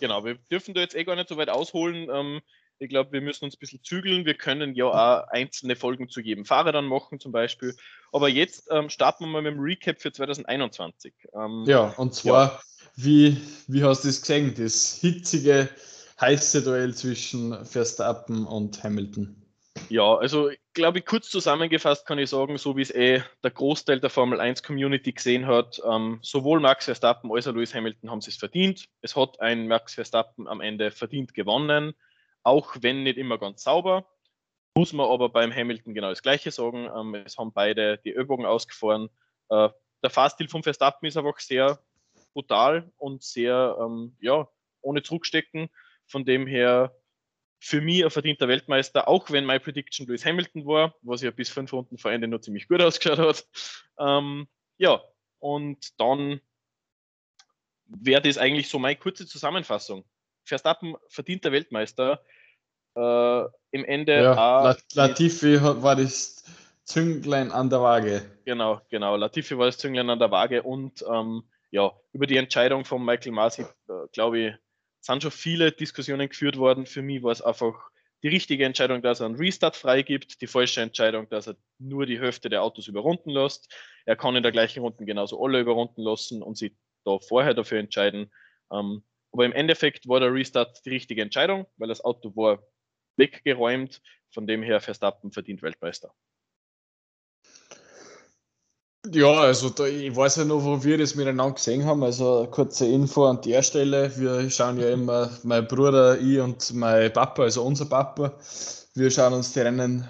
Genau, 0.00 0.24
wir 0.24 0.36
dürfen 0.50 0.74
da 0.74 0.80
jetzt 0.80 0.94
eh 0.94 1.04
gar 1.04 1.16
nicht 1.16 1.28
so 1.28 1.36
weit 1.36 1.48
ausholen. 1.48 2.08
Ähm, 2.12 2.40
ich 2.78 2.88
glaube, 2.88 3.12
wir 3.12 3.20
müssen 3.20 3.44
uns 3.44 3.54
ein 3.56 3.58
bisschen 3.58 3.82
zügeln. 3.82 4.26
Wir 4.26 4.34
können 4.34 4.74
ja 4.74 4.86
auch 4.86 5.28
einzelne 5.28 5.76
Folgen 5.76 6.08
zu 6.08 6.20
jedem 6.20 6.44
Fahrer 6.44 6.72
dann 6.72 6.86
machen, 6.86 7.20
zum 7.20 7.32
Beispiel. 7.32 7.74
Aber 8.12 8.28
jetzt 8.28 8.68
ähm, 8.70 8.90
starten 8.90 9.24
wir 9.24 9.28
mal 9.28 9.42
mit 9.42 9.54
dem 9.54 9.60
Recap 9.60 10.00
für 10.00 10.12
2021. 10.12 11.12
Ähm, 11.34 11.64
ja, 11.66 11.94
und 11.96 12.14
zwar, 12.14 12.46
ja. 12.46 12.60
Wie, 12.96 13.36
wie 13.68 13.84
hast 13.84 14.04
du 14.04 14.08
das 14.08 14.22
gesehen? 14.22 14.54
Das 14.56 14.98
hitzige 15.00 15.68
heiße 16.18 16.62
Duell 16.62 16.94
zwischen 16.94 17.64
Verstappen 17.66 18.46
und 18.46 18.82
Hamilton. 18.82 19.36
Ja, 19.90 20.16
also 20.16 20.50
glaube 20.72 21.00
ich, 21.00 21.04
kurz 21.04 21.28
zusammengefasst 21.28 22.06
kann 22.06 22.18
ich 22.18 22.30
sagen, 22.30 22.56
so 22.56 22.76
wie 22.76 22.82
es 22.82 22.90
eh 22.90 23.22
der 23.44 23.50
Großteil 23.50 24.00
der 24.00 24.08
Formel 24.08 24.40
1 24.40 24.62
Community 24.62 25.12
gesehen 25.12 25.46
hat, 25.46 25.80
ähm, 25.86 26.18
sowohl 26.22 26.60
Max 26.60 26.86
Verstappen 26.86 27.30
als 27.30 27.46
auch 27.46 27.52
Lewis 27.52 27.74
Hamilton 27.74 28.10
haben 28.10 28.20
es 28.20 28.34
verdient. 28.36 28.88
Es 29.02 29.14
hat 29.14 29.38
ein 29.40 29.68
Max 29.68 29.94
Verstappen 29.94 30.48
am 30.48 30.62
Ende 30.62 30.90
verdient 30.90 31.34
gewonnen, 31.34 31.94
auch 32.46 32.76
wenn 32.80 33.02
nicht 33.02 33.18
immer 33.18 33.38
ganz 33.38 33.64
sauber. 33.64 34.08
Muss 34.76 34.92
man 34.92 35.10
aber 35.10 35.28
beim 35.28 35.52
Hamilton 35.52 35.94
genau 35.94 36.10
das 36.10 36.22
Gleiche 36.22 36.52
sagen. 36.52 36.88
Ähm, 36.96 37.14
es 37.26 37.36
haben 37.38 37.52
beide 37.52 37.98
die 37.98 38.14
Ellbogen 38.14 38.46
ausgefahren. 38.46 39.10
Äh, 39.48 39.70
der 40.02 40.10
Fahrstil 40.10 40.48
von 40.48 40.62
Verstappen 40.62 41.08
ist 41.08 41.16
einfach 41.16 41.40
sehr 41.40 41.80
brutal 42.34 42.92
und 42.98 43.24
sehr, 43.24 43.76
ähm, 43.80 44.16
ja, 44.20 44.48
ohne 44.80 45.02
Zurückstecken. 45.02 45.68
Von 46.06 46.24
dem 46.24 46.46
her 46.46 46.94
für 47.58 47.80
mich 47.80 48.04
ein 48.04 48.10
verdienter 48.10 48.46
Weltmeister, 48.46 49.08
auch 49.08 49.30
wenn 49.30 49.44
mein 49.44 49.60
Prediction 49.60 50.06
Lewis 50.06 50.24
Hamilton 50.24 50.66
war, 50.66 50.94
was 51.02 51.22
ja 51.22 51.32
bis 51.32 51.48
fünf 51.48 51.72
Runden 51.72 51.98
vor 51.98 52.12
Ende 52.12 52.28
noch 52.28 52.40
ziemlich 52.40 52.68
gut 52.68 52.80
ausgeschaut 52.80 53.18
hat. 53.18 53.46
Ähm, 53.98 54.46
ja, 54.76 55.02
und 55.40 55.98
dann 55.98 56.40
wäre 57.86 58.22
das 58.22 58.38
eigentlich 58.38 58.68
so 58.68 58.78
meine 58.78 58.96
kurze 58.96 59.26
Zusammenfassung. 59.26 60.04
Verstappen 60.46 60.96
verdienter 61.08 61.52
Weltmeister. 61.52 62.20
Äh, 62.94 63.40
Im 63.72 63.84
Ende. 63.84 64.14
Ja, 64.14 64.76
Latifi 64.94 65.60
war 65.60 65.96
das 65.96 66.44
Zünglein 66.84 67.50
an 67.52 67.68
der 67.68 67.80
Waage. 67.80 68.22
Genau, 68.44 68.80
genau. 68.88 69.16
Latifi 69.16 69.58
war 69.58 69.66
das 69.66 69.78
Zünglein 69.78 70.08
an 70.08 70.18
der 70.18 70.30
Waage 70.30 70.62
und 70.62 71.04
ähm, 71.12 71.42
ja, 71.70 71.92
über 72.12 72.26
die 72.26 72.36
Entscheidung 72.36 72.84
von 72.84 73.04
Michael 73.04 73.32
Masi, 73.32 73.62
äh, 73.62 73.92
glaube 74.12 74.38
ich, 74.38 74.54
sind 75.00 75.22
schon 75.22 75.32
viele 75.32 75.72
Diskussionen 75.72 76.28
geführt 76.28 76.56
worden. 76.56 76.86
Für 76.86 77.02
mich 77.02 77.22
war 77.22 77.32
es 77.32 77.42
einfach 77.42 77.74
die 78.22 78.28
richtige 78.28 78.64
Entscheidung, 78.64 79.02
dass 79.02 79.20
er 79.20 79.26
einen 79.26 79.36
Restart 79.36 79.76
freigibt, 79.76 80.40
die 80.40 80.46
falsche 80.46 80.80
Entscheidung, 80.80 81.28
dass 81.28 81.48
er 81.48 81.56
nur 81.78 82.06
die 82.06 82.18
Hälfte 82.18 82.48
der 82.48 82.62
Autos 82.62 82.88
überrunden 82.88 83.30
lässt. 83.30 83.72
Er 84.04 84.16
kann 84.16 84.36
in 84.36 84.42
der 84.42 84.52
gleichen 84.52 84.80
Runde 84.80 85.04
genauso 85.04 85.42
alle 85.44 85.60
überrunden 85.60 86.02
lassen 86.02 86.42
und 86.42 86.56
sich 86.56 86.72
da 87.04 87.18
vorher 87.18 87.54
dafür 87.54 87.78
entscheiden. 87.78 88.32
Ähm, 88.72 89.02
aber 89.36 89.44
im 89.44 89.52
Endeffekt 89.52 90.08
war 90.08 90.18
der 90.18 90.32
Restart 90.32 90.80
die 90.86 90.88
richtige 90.88 91.20
Entscheidung, 91.20 91.66
weil 91.76 91.88
das 91.88 92.02
Auto 92.02 92.34
war 92.36 92.62
weggeräumt. 93.18 94.00
Von 94.32 94.46
dem 94.46 94.62
her 94.62 94.80
Verstappen 94.80 95.30
verdient 95.30 95.60
Weltmeister. 95.60 96.10
Ja, 99.12 99.30
also 99.32 99.68
da, 99.68 99.86
ich 99.86 100.16
weiß 100.16 100.36
ja 100.36 100.44
noch, 100.46 100.64
wo 100.64 100.82
wir 100.82 100.96
das 100.96 101.14
miteinander 101.14 101.54
gesehen 101.54 101.84
haben. 101.84 102.02
Also 102.02 102.48
kurze 102.50 102.86
Info 102.86 103.26
an 103.26 103.42
der 103.42 103.62
Stelle. 103.62 104.10
Wir 104.16 104.48
schauen 104.48 104.80
ja 104.80 104.88
immer, 104.88 105.30
mein 105.42 105.66
Bruder, 105.68 106.18
ich 106.18 106.40
und 106.40 106.72
mein 106.72 107.12
Papa, 107.12 107.42
also 107.42 107.62
unser 107.62 107.84
Papa, 107.84 108.38
wir 108.94 109.10
schauen 109.10 109.34
uns 109.34 109.52
die 109.52 109.60
Rennen 109.60 110.08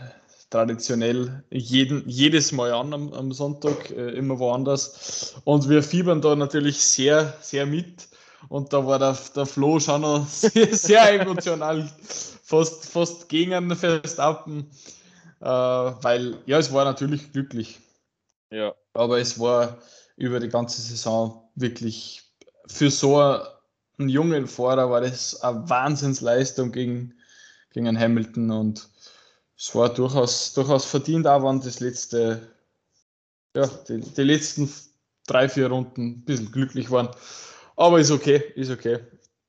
traditionell 0.51 1.43
jeden, 1.51 2.09
jedes 2.09 2.53
Mal 2.53 2.73
an 2.73 2.95
am, 2.95 3.13
am 3.13 3.33
Sonntag, 3.33 3.91
äh, 3.91 4.11
immer 4.11 4.39
woanders. 4.39 5.35
Und 5.43 5.69
wir 5.69 5.83
fiebern 5.83 6.23
da 6.23 6.37
natürlich 6.37 6.79
sehr, 6.79 7.37
sehr 7.41 7.67
mit. 7.67 8.09
Und 8.49 8.73
da 8.73 8.87
war 8.87 8.99
der, 8.99 9.17
der 9.35 9.47
Flo 9.47 9.81
schon 9.81 10.03
noch 10.03 10.27
sehr, 10.29 10.75
sehr 10.75 11.21
emotional, 11.21 11.89
fast, 12.43 12.87
fast 12.87 13.29
gegen 13.29 13.75
Verstappen, 13.75 14.71
äh, 15.41 15.47
weil 15.47 16.39
ja, 16.47 16.59
es 16.59 16.73
war 16.73 16.85
natürlich 16.85 17.33
glücklich. 17.33 17.81
Ja. 18.51 18.75
Aber 18.95 19.19
es 19.19 19.39
war 19.39 19.79
über 20.17 20.41
die 20.41 20.49
ganze 20.49 20.81
Saison 20.81 21.51
wirklich 21.55 22.23
für 22.67 22.91
so 22.91 23.19
einen 23.99 24.09
jungen 24.09 24.47
Fahrer 24.47 24.91
war 24.91 25.01
das 25.01 25.41
eine 25.43 25.69
Wahnsinnsleistung 25.69 26.73
gegen, 26.73 27.15
gegen 27.71 27.89
einen 27.89 27.99
Hamilton 27.99 28.51
und 28.51 28.89
es 29.57 29.75
war 29.75 29.89
durchaus, 29.93 30.53
durchaus 30.53 30.85
verdient, 30.85 31.27
auch 31.27 31.43
wenn 31.43 31.61
das 31.61 31.81
letzte, 31.81 32.47
ja, 33.55 33.67
die, 33.89 34.01
die 34.01 34.23
letzten 34.23 34.71
drei, 35.27 35.49
vier 35.49 35.69
Runden 35.69 36.09
ein 36.09 36.25
bisschen 36.25 36.53
glücklich 36.53 36.91
waren. 36.91 37.09
Aber 37.77 38.01
ist 38.01 38.11
okay, 38.11 38.43
ist 38.55 38.71
okay. 38.71 38.99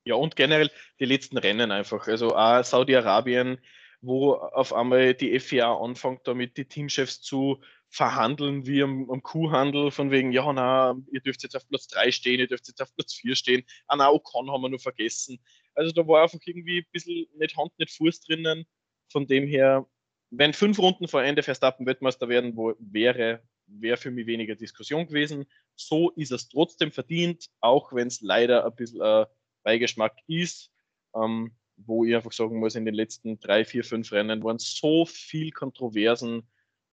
Ja, 0.04 0.16
und 0.16 0.36
generell 0.36 0.72
die 1.00 1.06
letzten 1.06 1.38
Rennen 1.38 1.72
einfach. 1.72 2.08
Also 2.08 2.36
auch 2.36 2.64
Saudi-Arabien, 2.64 3.58
wo 4.02 4.34
auf 4.34 4.74
einmal 4.74 5.14
die 5.14 5.40
FIA 5.40 5.76
anfängt, 5.76 6.22
damit 6.26 6.58
die 6.58 6.66
Teamchefs 6.66 7.22
zu 7.22 7.62
verhandeln 7.90 8.66
wie 8.66 8.84
am, 8.84 9.10
am 9.10 9.24
Kuhhandel, 9.24 9.92
von 9.92 10.12
wegen, 10.12 10.32
ja, 10.32 10.52
na, 10.52 10.96
ihr 11.12 11.22
dürft 11.22 11.44
jetzt 11.44 11.56
auf 11.56 11.68
Platz 11.68 11.88
3 11.88 12.12
stehen, 12.12 12.40
ihr 12.40 12.48
dürft 12.48 12.68
jetzt 12.68 12.82
auf 12.82 12.94
Platz 12.96 13.14
4 13.14 13.36
stehen. 13.36 13.64
Ah, 13.88 14.10
Ocon 14.10 14.52
haben 14.52 14.62
wir 14.62 14.70
nur 14.70 14.80
vergessen. 14.80 15.40
Also 15.74 15.92
da 15.92 16.08
war 16.08 16.24
einfach 16.24 16.40
irgendwie 16.46 16.80
ein 16.80 16.88
bisschen 16.92 17.28
nicht 17.38 17.58
Hand, 17.58 17.72
nicht 17.80 17.96
Fuß 17.96 18.22
drinnen. 18.22 18.66
Von 19.10 19.26
dem 19.28 19.48
her, 19.48 19.88
wenn 20.32 20.54
fünf 20.54 20.80
Runden 20.80 21.08
vor 21.08 21.24
Ende 21.24 21.44
Verstappen 21.44 21.86
Weltmeister 21.86 22.28
werden, 22.28 22.56
wo 22.58 22.74
wäre, 22.80 23.42
wäre 23.68 23.98
für 23.98 24.12
mich 24.12 24.26
weniger 24.26 24.56
Diskussion 24.56 25.08
gewesen. 25.08 25.46
So 25.76 26.12
ist 26.12 26.32
es 26.32 26.50
trotzdem 26.50 26.92
verdient, 26.92 27.50
auch 27.60 27.94
wenn 27.94 28.08
es 28.08 28.22
leider 28.22 28.66
ein 28.66 28.76
bisschen 28.76 29.02
ein 29.02 29.26
Beigeschmack 29.64 30.16
ist. 30.28 30.72
Ähm, 31.16 31.52
wo 31.78 32.04
ich 32.04 32.16
einfach 32.16 32.32
sagen 32.32 32.60
muss, 32.60 32.76
in 32.76 32.86
den 32.86 32.96
letzten 32.96 33.40
drei, 33.40 33.64
vier, 33.64 33.84
fünf 33.84 34.12
Rennen 34.12 34.44
waren 34.44 34.60
so 34.60 35.06
viel 35.06 35.52
Kontroversen. 35.52 36.48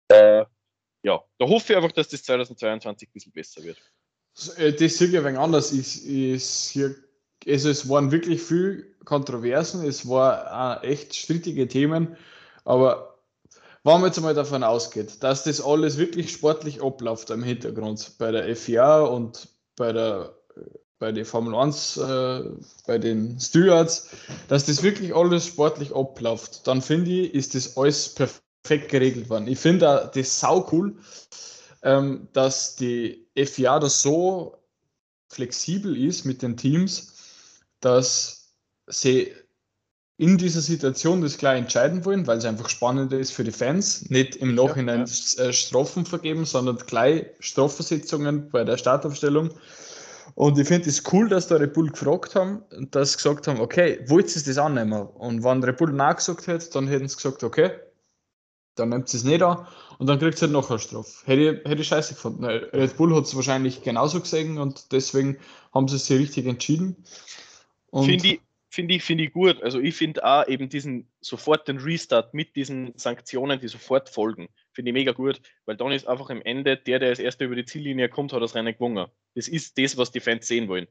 Äh, 0.07 0.45
ja, 1.03 1.23
da 1.37 1.47
hoffe 1.47 1.73
ich 1.73 1.77
einfach, 1.77 1.91
dass 1.91 2.09
das 2.09 2.23
2022 2.23 3.07
ein 3.07 3.11
bisschen 3.11 3.31
besser 3.31 3.63
wird. 3.63 3.77
Äh, 4.57 4.73
das 4.73 4.99
ich 4.99 5.17
ein 5.17 5.23
wenig 5.23 5.39
anders. 5.39 5.71
Ist, 5.71 6.05
ist 6.05 6.69
hier, 6.69 6.95
also 7.47 7.69
es 7.69 7.87
waren 7.89 8.11
wirklich 8.11 8.41
viel 8.41 8.95
Kontroversen, 9.05 9.85
es 9.85 10.07
waren 10.07 10.83
echt 10.83 11.15
strittige 11.15 11.67
Themen, 11.67 12.17
aber 12.65 13.10
wenn 13.83 13.93
man 13.93 14.05
jetzt 14.05 14.17
einmal 14.17 14.33
davon 14.33 14.63
ausgeht, 14.63 15.23
dass 15.23 15.43
das 15.43 15.61
alles 15.61 15.97
wirklich 15.97 16.31
sportlich 16.31 16.83
abläuft 16.83 17.29
im 17.29 17.43
Hintergrund 17.43 18.13
bei 18.17 18.31
der 18.31 18.55
FIA 18.55 19.01
und 19.01 19.47
bei 19.75 19.91
der 19.91 20.35
bei 20.99 21.11
der 21.11 21.25
Formel 21.25 21.55
1, 21.55 21.97
äh, 21.97 22.43
bei 22.85 22.99
den 22.99 23.39
Stewards, 23.39 24.09
dass 24.49 24.67
das 24.67 24.83
wirklich 24.83 25.15
alles 25.15 25.47
sportlich 25.47 25.95
abläuft, 25.95 26.67
dann 26.67 26.83
finde 26.83 27.09
ich, 27.09 27.33
ist 27.33 27.55
das 27.55 27.75
alles 27.75 28.09
perfekt 28.13 28.45
perfekt 28.63 28.91
geregelt 28.91 29.29
worden. 29.29 29.47
Ich 29.47 29.59
finde 29.59 30.11
das 30.13 30.39
sau 30.39 30.67
cool, 30.71 30.95
ähm, 31.83 32.27
dass 32.33 32.75
die 32.75 33.27
FIA 33.35 33.79
da 33.79 33.89
so 33.89 34.57
flexibel 35.29 35.97
ist 35.97 36.25
mit 36.25 36.41
den 36.41 36.57
Teams, 36.57 37.13
dass 37.79 38.53
sie 38.87 39.33
in 40.21 40.37
dieser 40.37 40.61
Situation 40.61 41.23
das 41.23 41.39
klar 41.39 41.55
entscheiden 41.55 42.05
wollen, 42.05 42.27
weil 42.27 42.37
es 42.37 42.45
einfach 42.45 42.69
spannender 42.69 43.17
ist 43.17 43.31
für 43.31 43.43
die 43.43 43.51
Fans, 43.51 44.07
nicht 44.11 44.35
im 44.35 44.53
Nachhinein 44.53 45.07
ja, 45.07 45.43
ja. 45.43 45.49
Äh, 45.49 45.53
Strafen 45.53 46.05
vergeben, 46.05 46.45
sondern 46.45 46.77
gleich 46.77 47.25
Strafversetzungen 47.39 48.51
bei 48.51 48.63
der 48.63 48.77
Startaufstellung. 48.77 49.49
Und 50.35 50.59
ich 50.59 50.67
finde 50.67 50.87
es 50.89 51.01
cool, 51.11 51.27
dass 51.27 51.47
da 51.47 51.55
Red 51.55 51.73
Bull 51.73 51.89
gefragt 51.89 52.35
haben 52.35 52.61
und 52.77 52.93
dass 52.93 53.13
sie 53.13 53.17
gesagt 53.17 53.47
haben, 53.47 53.59
okay, 53.59 53.99
wollt 54.05 54.35
ihr 54.35 54.43
das 54.43 54.59
annehmen? 54.59 55.07
Und 55.07 55.43
wenn 55.43 55.63
Red 55.63 55.77
Bull 55.77 55.91
Nein 55.91 56.15
gesagt 56.15 56.45
hätte, 56.45 56.69
dann 56.69 56.87
hätten 56.87 57.07
sie 57.07 57.15
gesagt, 57.15 57.43
okay, 57.43 57.71
dann 58.75 58.89
nimmt 58.89 59.09
sie 59.09 59.17
es 59.17 59.23
nicht 59.23 59.41
an 59.41 59.65
und 59.97 60.05
dann 60.05 60.19
kriegt 60.19 60.37
sie 60.37 60.43
halt 60.43 60.53
noch 60.53 60.69
eine 60.69 60.77
Strafe. 60.77 61.25
Hätte 61.25 61.41
ich, 61.41 61.65
hätte 61.67 61.81
ich 61.81 61.87
scheiße 61.87 62.13
gefunden. 62.13 62.45
Red 62.45 62.95
Bull 62.95 63.15
hat 63.15 63.23
es 63.23 63.35
wahrscheinlich 63.35 63.81
genauso 63.81 64.19
gesehen 64.19 64.59
und 64.59 64.91
deswegen 64.91 65.39
haben 65.73 65.87
sie 65.87 65.97
sich 65.97 66.19
richtig 66.19 66.45
entschieden. 66.45 66.95
Finde 67.91 68.27
ich, 68.27 68.39
find 68.71 68.89
ich, 68.91 69.03
find 69.03 69.21
ich 69.21 69.33
gut. 69.33 69.61
Also 69.61 69.79
ich 69.79 69.95
finde 69.95 70.23
auch 70.23 70.47
eben 70.47 70.69
diesen 70.69 71.11
sofort 71.19 71.67
den 71.67 71.77
Restart 71.77 72.33
mit 72.33 72.55
diesen 72.55 72.97
Sanktionen, 72.97 73.59
die 73.59 73.67
sofort 73.67 74.09
folgen, 74.09 74.47
finde 74.71 74.89
ich 74.89 74.93
mega 74.93 75.11
gut, 75.11 75.41
weil 75.65 75.75
dann 75.75 75.91
ist 75.91 76.07
einfach 76.07 76.29
am 76.29 76.41
Ende 76.41 76.77
der, 76.77 76.99
der 76.99 77.09
als 77.09 77.19
erster 77.19 77.45
über 77.45 77.55
die 77.55 77.65
Ziellinie 77.65 78.09
kommt, 78.09 78.33
hat 78.33 78.41
das 78.41 78.55
Rennen 78.55 78.73
gewonnen. 78.73 79.07
Das 79.35 79.47
ist 79.47 79.77
das, 79.77 79.97
was 79.97 80.11
die 80.11 80.21
Fans 80.21 80.47
sehen 80.47 80.69
wollen. 80.69 80.87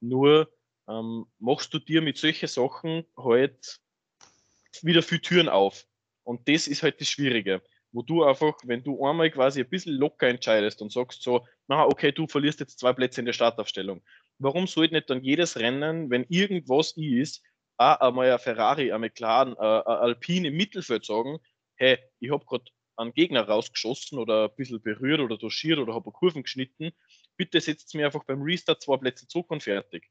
Nur 0.00 0.48
ähm, 0.88 1.26
machst 1.38 1.74
du 1.74 1.80
dir 1.80 2.02
mit 2.02 2.16
solchen 2.16 2.46
Sachen 2.46 3.04
halt 3.16 3.80
wieder 4.82 5.02
viel 5.02 5.18
Türen 5.18 5.48
auf. 5.48 5.84
Und 6.22 6.48
das 6.48 6.68
ist 6.68 6.82
halt 6.82 7.00
das 7.00 7.08
Schwierige, 7.08 7.62
wo 7.90 8.02
du 8.02 8.24
einfach, 8.24 8.54
wenn 8.64 8.84
du 8.84 9.04
einmal 9.04 9.30
quasi 9.30 9.60
ein 9.60 9.68
bisschen 9.68 9.94
locker 9.94 10.28
entscheidest 10.28 10.80
und 10.82 10.92
sagst 10.92 11.22
so, 11.22 11.46
na 11.66 11.84
okay, 11.84 12.12
du 12.12 12.26
verlierst 12.28 12.60
jetzt 12.60 12.78
zwei 12.78 12.92
Plätze 12.92 13.20
in 13.20 13.26
der 13.26 13.32
Startaufstellung. 13.32 14.02
Warum 14.44 14.66
sollte 14.66 14.94
nicht 14.94 15.08
dann 15.08 15.24
jedes 15.24 15.56
Rennen, 15.56 16.10
wenn 16.10 16.24
irgendwas 16.28 16.92
ist, 16.96 17.42
auch 17.78 17.98
einmal 18.00 18.30
ein 18.30 18.38
Ferrari, 18.38 18.92
ein 18.92 19.00
McLaren, 19.00 19.56
ein 19.58 19.82
Alpine 19.86 20.48
im 20.48 20.56
Mittelfeld 20.56 21.04
sagen, 21.04 21.38
hey, 21.76 21.98
ich 22.20 22.30
habe 22.30 22.44
gerade 22.44 22.64
einen 22.96 23.14
Gegner 23.14 23.48
rausgeschossen 23.48 24.18
oder 24.18 24.44
ein 24.44 24.56
bisschen 24.56 24.82
berührt 24.82 25.20
oder 25.20 25.38
doschiert 25.38 25.78
oder 25.78 25.94
habe 25.94 26.12
Kurven 26.12 26.42
geschnitten, 26.42 26.92
bitte 27.36 27.60
setzt 27.60 27.94
mir 27.94 28.06
einfach 28.06 28.24
beim 28.24 28.42
Restart 28.42 28.82
zwei 28.82 28.98
Plätze 28.98 29.26
zurück 29.26 29.50
und 29.50 29.62
fertig. 29.62 30.08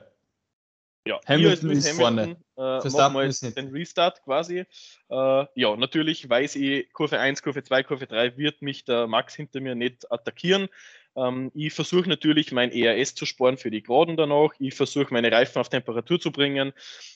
Ja, 1.07 1.19
Hamilton 1.25 1.71
ist 1.71 1.99
Hamilton, 1.99 2.37
vorne. 2.55 2.77
Äh, 2.77 2.81
Verstappen 2.81 3.21
ist 3.21 3.43
nicht. 3.43 3.57
Den 3.57 3.69
Restart 3.69 4.23
quasi. 4.23 4.59
Äh, 4.59 4.65
ja, 5.09 5.75
natürlich 5.75 6.29
weiß 6.29 6.55
ich, 6.55 6.91
Kurve 6.93 7.19
1, 7.19 7.41
Kurve 7.41 7.63
2, 7.63 7.83
Kurve 7.83 8.07
3 8.07 8.37
wird 8.37 8.61
mich 8.61 8.85
der 8.85 9.07
Max 9.07 9.35
hinter 9.35 9.61
mir 9.61 9.75
nicht 9.75 10.11
attackieren. 10.11 10.69
Ähm, 11.17 11.51
ich 11.55 11.73
versuche 11.73 12.07
natürlich 12.07 12.51
mein 12.51 12.71
ERS 12.71 13.15
zu 13.15 13.25
sparen 13.25 13.57
für 13.57 13.71
die 13.71 13.81
Geraden 13.81 14.17
danach. 14.17 14.51
Ich 14.59 14.75
versuche 14.75 15.11
meine 15.11 15.31
Reifen 15.31 15.59
auf 15.59 15.67
Temperatur 15.67 16.19
zu 16.19 16.31
bringen. 16.31 16.73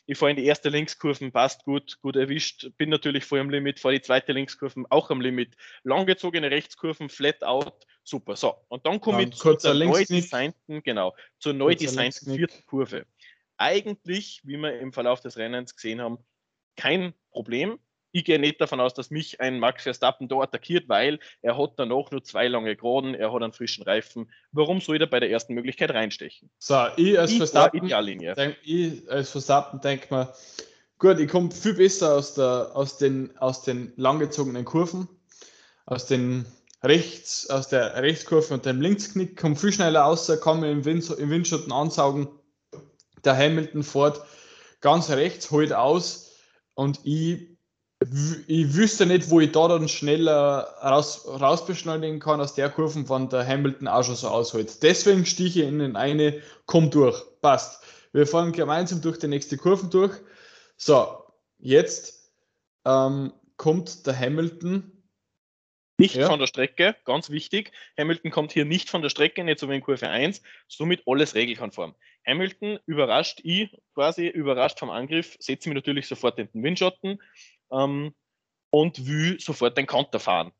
Ich 0.07 0.17
fahre 0.17 0.31
in 0.31 0.37
die 0.37 0.45
erste 0.45 0.69
Linkskurven, 0.69 1.31
passt 1.31 1.63
gut, 1.63 1.99
gut 2.01 2.15
erwischt. 2.15 2.71
Bin 2.77 2.89
natürlich 2.89 3.25
voll 3.25 3.39
am 3.39 3.51
Limit, 3.51 3.79
fahre 3.79 3.95
die 3.95 4.01
zweite 4.01 4.31
Linkskurven 4.31 4.87
auch 4.89 5.11
am 5.11 5.21
Limit. 5.21 5.55
Langgezogene 5.83 6.49
Rechtskurven, 6.49 7.09
flat 7.09 7.43
out, 7.43 7.85
super. 8.03 8.35
So, 8.35 8.55
und 8.69 8.85
dann 8.87 8.99
komme 8.99 9.23
ich 9.23 9.35
zu 9.35 9.53
der 9.53 9.75
neu 9.75 10.03
designten, 10.03 10.81
genau, 10.81 11.15
zur 11.37 11.53
neu 11.53 11.75
designten 11.75 12.33
vierten 12.33 12.65
Kurve 12.65 13.05
eigentlich, 13.61 14.41
wie 14.43 14.57
wir 14.57 14.79
im 14.79 14.91
Verlauf 14.91 15.21
des 15.21 15.37
Rennens 15.37 15.75
gesehen 15.75 16.01
haben, 16.01 16.17
kein 16.75 17.13
Problem. 17.31 17.79
Ich 18.11 18.25
gehe 18.25 18.39
nicht 18.39 18.59
davon 18.59 18.81
aus, 18.81 18.93
dass 18.93 19.09
mich 19.09 19.39
ein 19.39 19.59
Max 19.59 19.83
Verstappen 19.83 20.27
da 20.27 20.37
attackiert, 20.39 20.89
weil 20.89 21.19
er 21.41 21.57
hat 21.57 21.73
danach 21.77 22.11
nur 22.11 22.23
zwei 22.23 22.47
lange 22.49 22.75
Geraden, 22.75 23.15
er 23.15 23.31
hat 23.31 23.41
einen 23.41 23.53
frischen 23.53 23.83
Reifen. 23.83 24.29
Warum 24.51 24.81
soll 24.81 24.99
er 24.99 25.07
bei 25.07 25.21
der 25.21 25.29
ersten 25.29 25.53
Möglichkeit 25.53 25.91
reinstechen? 25.91 26.49
So, 26.57 26.87
ich 26.97 27.17
als 27.17 27.33
Verstappen, 27.33 27.87
denk, 27.87 28.57
ich 28.63 29.09
als 29.09 29.29
Verstappen 29.29 29.79
denke 29.79 30.13
mir, 30.13 30.33
gut, 30.97 31.19
ich 31.19 31.29
komme 31.29 31.51
viel 31.51 31.75
besser 31.75 32.15
aus, 32.15 32.33
der, 32.33 32.71
aus, 32.73 32.97
den, 32.97 33.37
aus 33.37 33.61
den 33.61 33.93
langgezogenen 33.95 34.65
Kurven, 34.65 35.07
aus 35.85 36.07
den 36.07 36.45
rechts, 36.83 37.49
aus 37.49 37.69
der 37.69 37.95
Rechtskurve 37.95 38.55
und 38.55 38.65
dem 38.65 38.81
Linksknick, 38.81 39.39
komme 39.39 39.55
viel 39.55 39.71
schneller 39.71 40.01
raus, 40.01 40.29
kann 40.43 40.59
mir 40.59 40.71
im, 40.71 40.83
Wind, 40.83 41.09
im 41.11 41.29
Windschatten 41.29 41.71
ansaugen 41.71 42.27
der 43.23 43.37
Hamilton 43.37 43.83
fährt 43.83 44.21
ganz 44.81 45.09
rechts, 45.09 45.51
holt 45.51 45.73
aus 45.73 46.31
und 46.73 46.99
ich, 47.03 47.47
ich 48.47 48.75
wüsste 48.75 49.05
nicht, 49.05 49.29
wo 49.29 49.39
ich 49.39 49.51
da 49.51 49.67
dann 49.67 49.87
schneller 49.87 50.75
raus, 50.83 51.25
raus 51.27 51.65
beschleunigen 51.65 52.19
kann 52.19 52.41
aus 52.41 52.55
der 52.55 52.69
Kurve, 52.69 53.07
wenn 53.07 53.29
der 53.29 53.47
Hamilton 53.47 53.87
auch 53.87 54.03
schon 54.03 54.15
so 54.15 54.27
aushält. 54.27 54.81
Deswegen 54.81 55.25
stiche 55.25 55.61
ich 55.61 55.67
in 55.67 55.79
den 55.79 55.95
eine, 55.95 56.41
komm 56.65 56.89
durch, 56.89 57.21
passt. 57.41 57.83
Wir 58.13 58.27
fahren 58.27 58.51
gemeinsam 58.51 59.01
durch 59.01 59.19
die 59.19 59.27
nächste 59.27 59.57
Kurve 59.57 59.87
durch. 59.87 60.13
So, 60.77 61.07
jetzt 61.59 62.31
ähm, 62.85 63.31
kommt 63.57 64.05
der 64.07 64.17
Hamilton 64.17 65.00
nicht 66.01 66.15
ja. 66.15 66.27
von 66.27 66.39
der 66.39 66.47
Strecke, 66.47 66.95
ganz 67.05 67.29
wichtig. 67.29 67.71
Hamilton 67.97 68.31
kommt 68.31 68.51
hier 68.51 68.65
nicht 68.65 68.89
von 68.89 69.01
der 69.01 69.09
Strecke, 69.09 69.43
nicht 69.43 69.59
so 69.59 69.69
wie 69.69 69.75
in 69.75 69.81
Kurve 69.81 70.09
1, 70.09 70.41
somit 70.67 71.03
alles 71.05 71.35
regelkonform. 71.35 71.95
Hamilton 72.27 72.79
überrascht, 72.85 73.39
ich 73.43 73.75
quasi 73.93 74.27
überrascht 74.27 74.79
vom 74.79 74.89
Angriff, 74.89 75.37
setze 75.39 75.69
mich 75.69 75.75
natürlich 75.75 76.07
sofort 76.07 76.37
in 76.39 76.49
den 76.51 76.63
Windschatten 76.63 77.21
ähm, 77.71 78.13
und 78.69 79.07
will 79.07 79.39
sofort 79.39 79.77
den 79.77 79.87
Konter 79.87 80.19
fahren. 80.19 80.51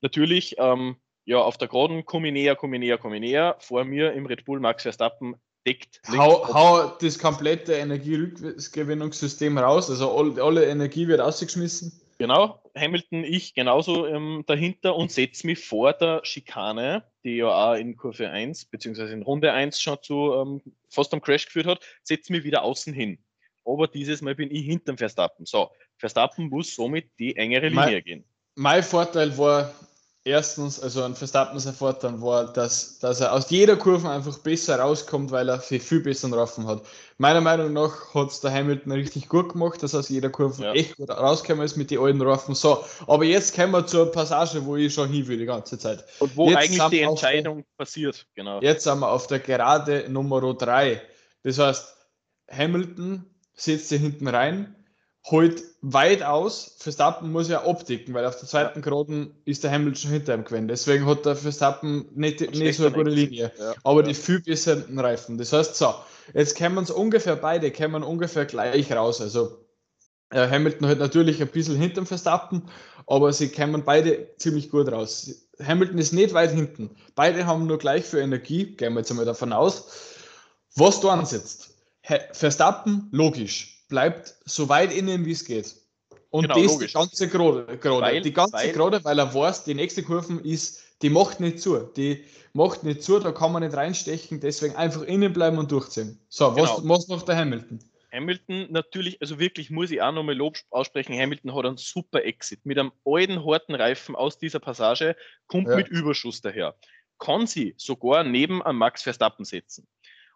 Natürlich, 0.00 0.56
ähm, 0.58 0.96
ja, 1.24 1.38
auf 1.38 1.58
der 1.58 1.68
Geraden 1.68 2.04
komme 2.04 2.28
ich 2.28 2.32
näher, 2.32 2.56
komme 2.56 2.76
ich 2.76 2.80
näher, 2.80 2.98
komme 2.98 3.16
ich 3.16 3.20
näher. 3.20 3.56
Vor 3.60 3.84
mir 3.84 4.12
im 4.14 4.26
Red 4.26 4.44
Bull 4.44 4.60
Max 4.60 4.82
Verstappen 4.82 5.36
deckt. 5.66 6.00
Hau, 6.08 6.52
hau 6.52 6.96
das 7.00 7.18
komplette 7.18 7.74
Energierückgewinnungssystem 7.74 9.58
raus, 9.58 9.90
also 9.90 10.16
all, 10.16 10.40
alle 10.40 10.64
Energie 10.66 11.06
wird 11.08 11.20
ausgeschmissen. 11.20 11.99
Genau, 12.20 12.60
Hamilton, 12.76 13.24
ich 13.24 13.54
genauso 13.54 14.06
ähm, 14.06 14.44
dahinter 14.46 14.94
und 14.94 15.10
setze 15.10 15.46
mich 15.46 15.64
vor 15.64 15.94
der 15.94 16.20
Schikane, 16.22 17.02
die 17.24 17.36
ja 17.36 17.46
auch 17.46 17.76
in 17.76 17.96
Kurve 17.96 18.28
1 18.28 18.66
beziehungsweise 18.66 19.14
in 19.14 19.22
Runde 19.22 19.54
1 19.54 19.80
schon 19.80 19.96
zu 20.02 20.34
ähm, 20.34 20.60
fast 20.90 21.14
am 21.14 21.22
Crash 21.22 21.46
geführt 21.46 21.64
hat, 21.64 21.80
setze 22.02 22.30
mich 22.30 22.44
wieder 22.44 22.62
außen 22.62 22.92
hin. 22.92 23.24
Aber 23.64 23.88
dieses 23.88 24.20
Mal 24.20 24.34
bin 24.34 24.50
ich 24.50 24.66
hinterm 24.66 24.98
Verstappen. 24.98 25.46
So, 25.46 25.70
Verstappen 25.96 26.50
muss 26.50 26.74
somit 26.74 27.10
die 27.18 27.36
engere 27.36 27.68
Linie 27.68 27.74
mein, 27.74 28.04
gehen. 28.04 28.24
Mein 28.54 28.82
Vorteil 28.82 29.38
war, 29.38 29.72
erstens, 30.24 30.80
also 30.80 31.02
ein 31.02 31.14
Verstappen 31.14 31.58
sein 31.58 31.74
Vorteil 31.74 32.20
war, 32.20 32.52
dass, 32.52 32.98
dass 32.98 33.20
er 33.20 33.32
aus 33.32 33.50
jeder 33.50 33.76
Kurve 33.76 34.08
einfach 34.08 34.38
besser 34.38 34.78
rauskommt, 34.78 35.30
weil 35.30 35.48
er 35.48 35.60
viel, 35.60 35.80
viel 35.80 36.00
besser 36.00 36.30
Raffen 36.32 36.66
hat. 36.66 36.82
Meiner 37.18 37.40
Meinung 37.40 37.72
nach 37.72 38.14
hat 38.14 38.30
es 38.30 38.40
der 38.40 38.52
Hamilton 38.52 38.92
richtig 38.92 39.28
gut 39.28 39.52
gemacht, 39.52 39.82
dass 39.82 39.94
er 39.94 40.00
aus 40.00 40.08
jeder 40.08 40.30
Kurve 40.30 40.62
ja. 40.62 40.72
echt 40.72 40.96
gut 40.96 41.10
rausgekommen 41.10 41.64
ist 41.64 41.76
mit 41.76 41.90
den 41.90 42.00
alten 42.00 42.22
Raffen. 42.22 42.54
So, 42.54 42.84
aber 43.06 43.24
jetzt 43.24 43.54
kommen 43.54 43.72
wir 43.72 43.86
zur 43.86 44.10
Passage, 44.12 44.64
wo 44.64 44.76
ich 44.76 44.92
schon 44.92 45.08
hin 45.10 45.26
will 45.26 45.38
die 45.38 45.46
ganze 45.46 45.78
Zeit. 45.78 46.04
Und 46.18 46.36
wo 46.36 46.48
jetzt 46.48 46.58
eigentlich 46.58 46.88
die 46.88 47.00
Entscheidung 47.00 47.58
der, 47.58 47.84
passiert, 47.84 48.26
genau. 48.34 48.60
Jetzt 48.60 48.84
sind 48.84 49.00
wir 49.00 49.10
auf 49.10 49.26
der 49.26 49.40
Gerade 49.40 50.06
Nummer 50.08 50.54
3. 50.54 51.00
Das 51.42 51.58
heißt, 51.58 51.96
Hamilton 52.50 53.24
setzt 53.54 53.88
sich 53.88 54.00
hinten 54.00 54.28
rein, 54.28 54.74
holt 55.26 55.62
weit 55.82 56.22
aus. 56.22 56.76
Verstappen 56.78 57.32
muss 57.32 57.48
ja 57.48 57.64
abdecken, 57.64 58.14
weil 58.14 58.24
auf 58.24 58.38
der 58.38 58.48
zweiten 58.48 58.82
Geraden 58.82 59.34
ist 59.44 59.64
der 59.64 59.70
Hamilton 59.70 59.96
schon 59.96 60.10
hinter 60.10 60.34
ihm 60.34 60.44
gewesen. 60.44 60.68
Deswegen 60.68 61.06
hat 61.06 61.26
der 61.26 61.36
Verstappen 61.36 62.08
nicht, 62.14 62.40
nicht 62.40 62.76
so 62.76 62.86
eine 62.86 62.94
gute 62.94 63.10
Linie. 63.10 63.52
Ja, 63.58 63.74
aber 63.84 64.00
ja. 64.00 64.08
die 64.08 64.14
viel 64.14 64.40
besseren 64.40 64.98
Reifen. 64.98 65.38
Das 65.38 65.52
heißt 65.52 65.76
so, 65.76 65.94
jetzt 66.34 66.56
kommen 66.56 66.78
uns 66.78 66.90
ungefähr 66.90 67.36
beide, 67.36 67.70
kommen 67.70 68.02
ungefähr 68.02 68.46
gleich 68.46 68.90
raus. 68.92 69.20
Also 69.20 69.64
äh, 70.30 70.48
Hamilton 70.48 70.88
hat 70.88 70.98
natürlich 70.98 71.40
ein 71.40 71.48
bisschen 71.48 71.76
hinter 71.76 71.96
dem 71.96 72.06
Verstappen, 72.06 72.62
aber 73.06 73.32
sie 73.32 73.48
kommen 73.50 73.84
beide 73.84 74.36
ziemlich 74.38 74.70
gut 74.70 74.90
raus. 74.90 75.48
Hamilton 75.62 75.98
ist 75.98 76.12
nicht 76.12 76.32
weit 76.32 76.52
hinten. 76.52 76.90
Beide 77.14 77.46
haben 77.46 77.66
nur 77.66 77.78
gleich 77.78 78.04
viel 78.04 78.20
Energie, 78.20 78.76
gehen 78.76 78.94
wir 78.94 79.00
jetzt 79.00 79.10
einmal 79.10 79.26
davon 79.26 79.52
aus. 79.52 79.84
Was 80.76 81.00
du 81.00 81.10
ansetzt, 81.10 81.74
Verstappen, 82.32 83.08
logisch 83.12 83.79
bleibt 83.90 84.34
so 84.46 84.68
weit 84.70 84.92
innen, 84.92 85.26
wie 85.26 85.32
es 85.32 85.44
geht. 85.44 85.74
Und 86.30 86.42
genau, 86.42 86.54
das 86.54 86.72
logisch. 86.72 86.92
die 86.92 86.98
ganze 86.98 87.28
Gerade. 87.28 87.78
Gerade. 87.78 88.20
Die 88.22 88.32
ganze 88.32 88.54
weil, 88.54 88.72
Gerade, 88.72 89.04
weil 89.04 89.18
er 89.18 89.34
weiß, 89.34 89.64
die 89.64 89.74
nächste 89.74 90.02
Kurve 90.02 90.40
ist, 90.42 90.82
die 91.02 91.10
macht 91.10 91.40
nicht 91.40 91.60
zu. 91.60 91.78
Die 91.96 92.24
macht 92.52 92.84
nicht 92.84 93.02
zu, 93.02 93.18
da 93.18 93.32
kann 93.32 93.52
man 93.52 93.62
nicht 93.62 93.76
reinstechen, 93.76 94.40
deswegen 94.40 94.76
einfach 94.76 95.02
innen 95.02 95.32
bleiben 95.32 95.58
und 95.58 95.70
durchziehen. 95.70 96.18
So, 96.28 96.56
was, 96.56 96.76
genau. 96.76 96.94
was 96.94 97.08
macht 97.08 97.28
der 97.28 97.36
Hamilton? 97.36 97.80
Hamilton 98.12 98.66
natürlich, 98.70 99.20
also 99.20 99.38
wirklich 99.38 99.70
muss 99.70 99.90
ich 99.90 100.02
auch 100.02 100.12
nochmal 100.12 100.34
Lob 100.34 100.56
aussprechen. 100.70 101.16
Hamilton 101.16 101.54
hat 101.54 101.64
einen 101.64 101.76
super 101.76 102.24
Exit. 102.24 102.64
Mit 102.64 102.78
einem 102.78 102.92
alten, 103.04 103.44
harten 103.44 103.74
Reifen 103.74 104.16
aus 104.16 104.38
dieser 104.38 104.58
Passage, 104.58 105.16
kommt 105.46 105.68
ja. 105.68 105.76
mit 105.76 105.88
Überschuss 105.88 106.40
daher. 106.40 106.74
Kann 107.18 107.46
sie 107.46 107.74
sogar 107.76 108.24
neben 108.24 108.62
einem 108.62 108.78
Max 108.78 109.02
Verstappen 109.02 109.44
setzen. 109.44 109.86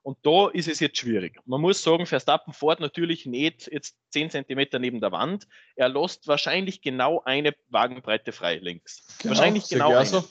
Und 0.05 0.19
da 0.23 0.51
ist 0.51 0.69
es 0.69 0.81
jetzt 0.81 0.99
schwierig. 0.99 1.41
Man 1.47 1.63
muss 1.63 1.83
sagen, 1.83 2.05
Verstappen 2.05 2.53
fährt 2.53 2.79
natürlich 2.79 3.25
nicht 3.25 3.71
jetzt 3.73 3.97
10 4.11 4.31
cm 4.31 4.67
neben 4.79 5.01
der 5.01 5.13
Wand. 5.13 5.49
Er 5.77 5.89
lässt 5.89 6.29
wahrscheinlich 6.29 6.83
genau 6.83 7.23
eine 7.25 7.55
Wagenbreite 7.69 8.33
frei 8.33 8.57
links. 8.57 9.07
Genau, 9.23 9.35
wahrscheinlich 9.35 9.67
genau 9.67 9.97
eine. 9.97 10.05
So. 10.05 10.23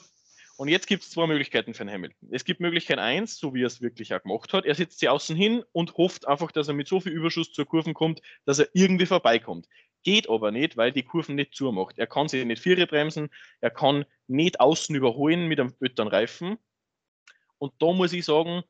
Und 0.56 0.68
jetzt 0.68 0.86
gibt 0.86 1.02
es 1.02 1.10
zwei 1.10 1.26
Möglichkeiten 1.26 1.74
für 1.74 1.84
den 1.84 1.92
Hamilton. 1.92 2.28
Es 2.30 2.44
gibt 2.44 2.60
Möglichkeit 2.60 3.00
eins, 3.00 3.36
so 3.36 3.52
wie 3.52 3.64
er 3.64 3.66
es 3.66 3.82
wirklich 3.82 4.14
auch 4.14 4.22
gemacht 4.22 4.52
hat. 4.52 4.64
Er 4.64 4.76
setzt 4.76 5.00
sie 5.00 5.08
außen 5.08 5.34
hin 5.34 5.64
und 5.72 5.96
hofft 5.96 6.28
einfach, 6.28 6.52
dass 6.52 6.68
er 6.68 6.74
mit 6.74 6.86
so 6.86 7.00
viel 7.00 7.10
Überschuss 7.10 7.52
zur 7.52 7.66
Kurven 7.66 7.94
kommt, 7.94 8.22
dass 8.44 8.60
er 8.60 8.68
irgendwie 8.74 9.06
vorbeikommt. 9.06 9.66
Geht 10.04 10.28
aber 10.30 10.52
nicht, 10.52 10.76
weil 10.76 10.92
die 10.92 11.02
Kurven 11.02 11.34
nicht 11.34 11.52
zumacht. 11.52 11.98
Er 11.98 12.06
kann 12.06 12.28
sie 12.28 12.44
nicht 12.44 12.62
Viere 12.62 12.86
bremsen, 12.86 13.28
er 13.60 13.70
kann 13.70 14.04
nicht 14.28 14.60
außen 14.60 14.94
überholen 14.94 15.48
mit 15.48 15.58
einem 15.58 15.74
ötteren 15.80 16.06
Reifen. 16.06 16.58
Und 17.58 17.72
da 17.80 17.92
muss 17.92 18.12
ich 18.12 18.24
sagen, 18.24 18.62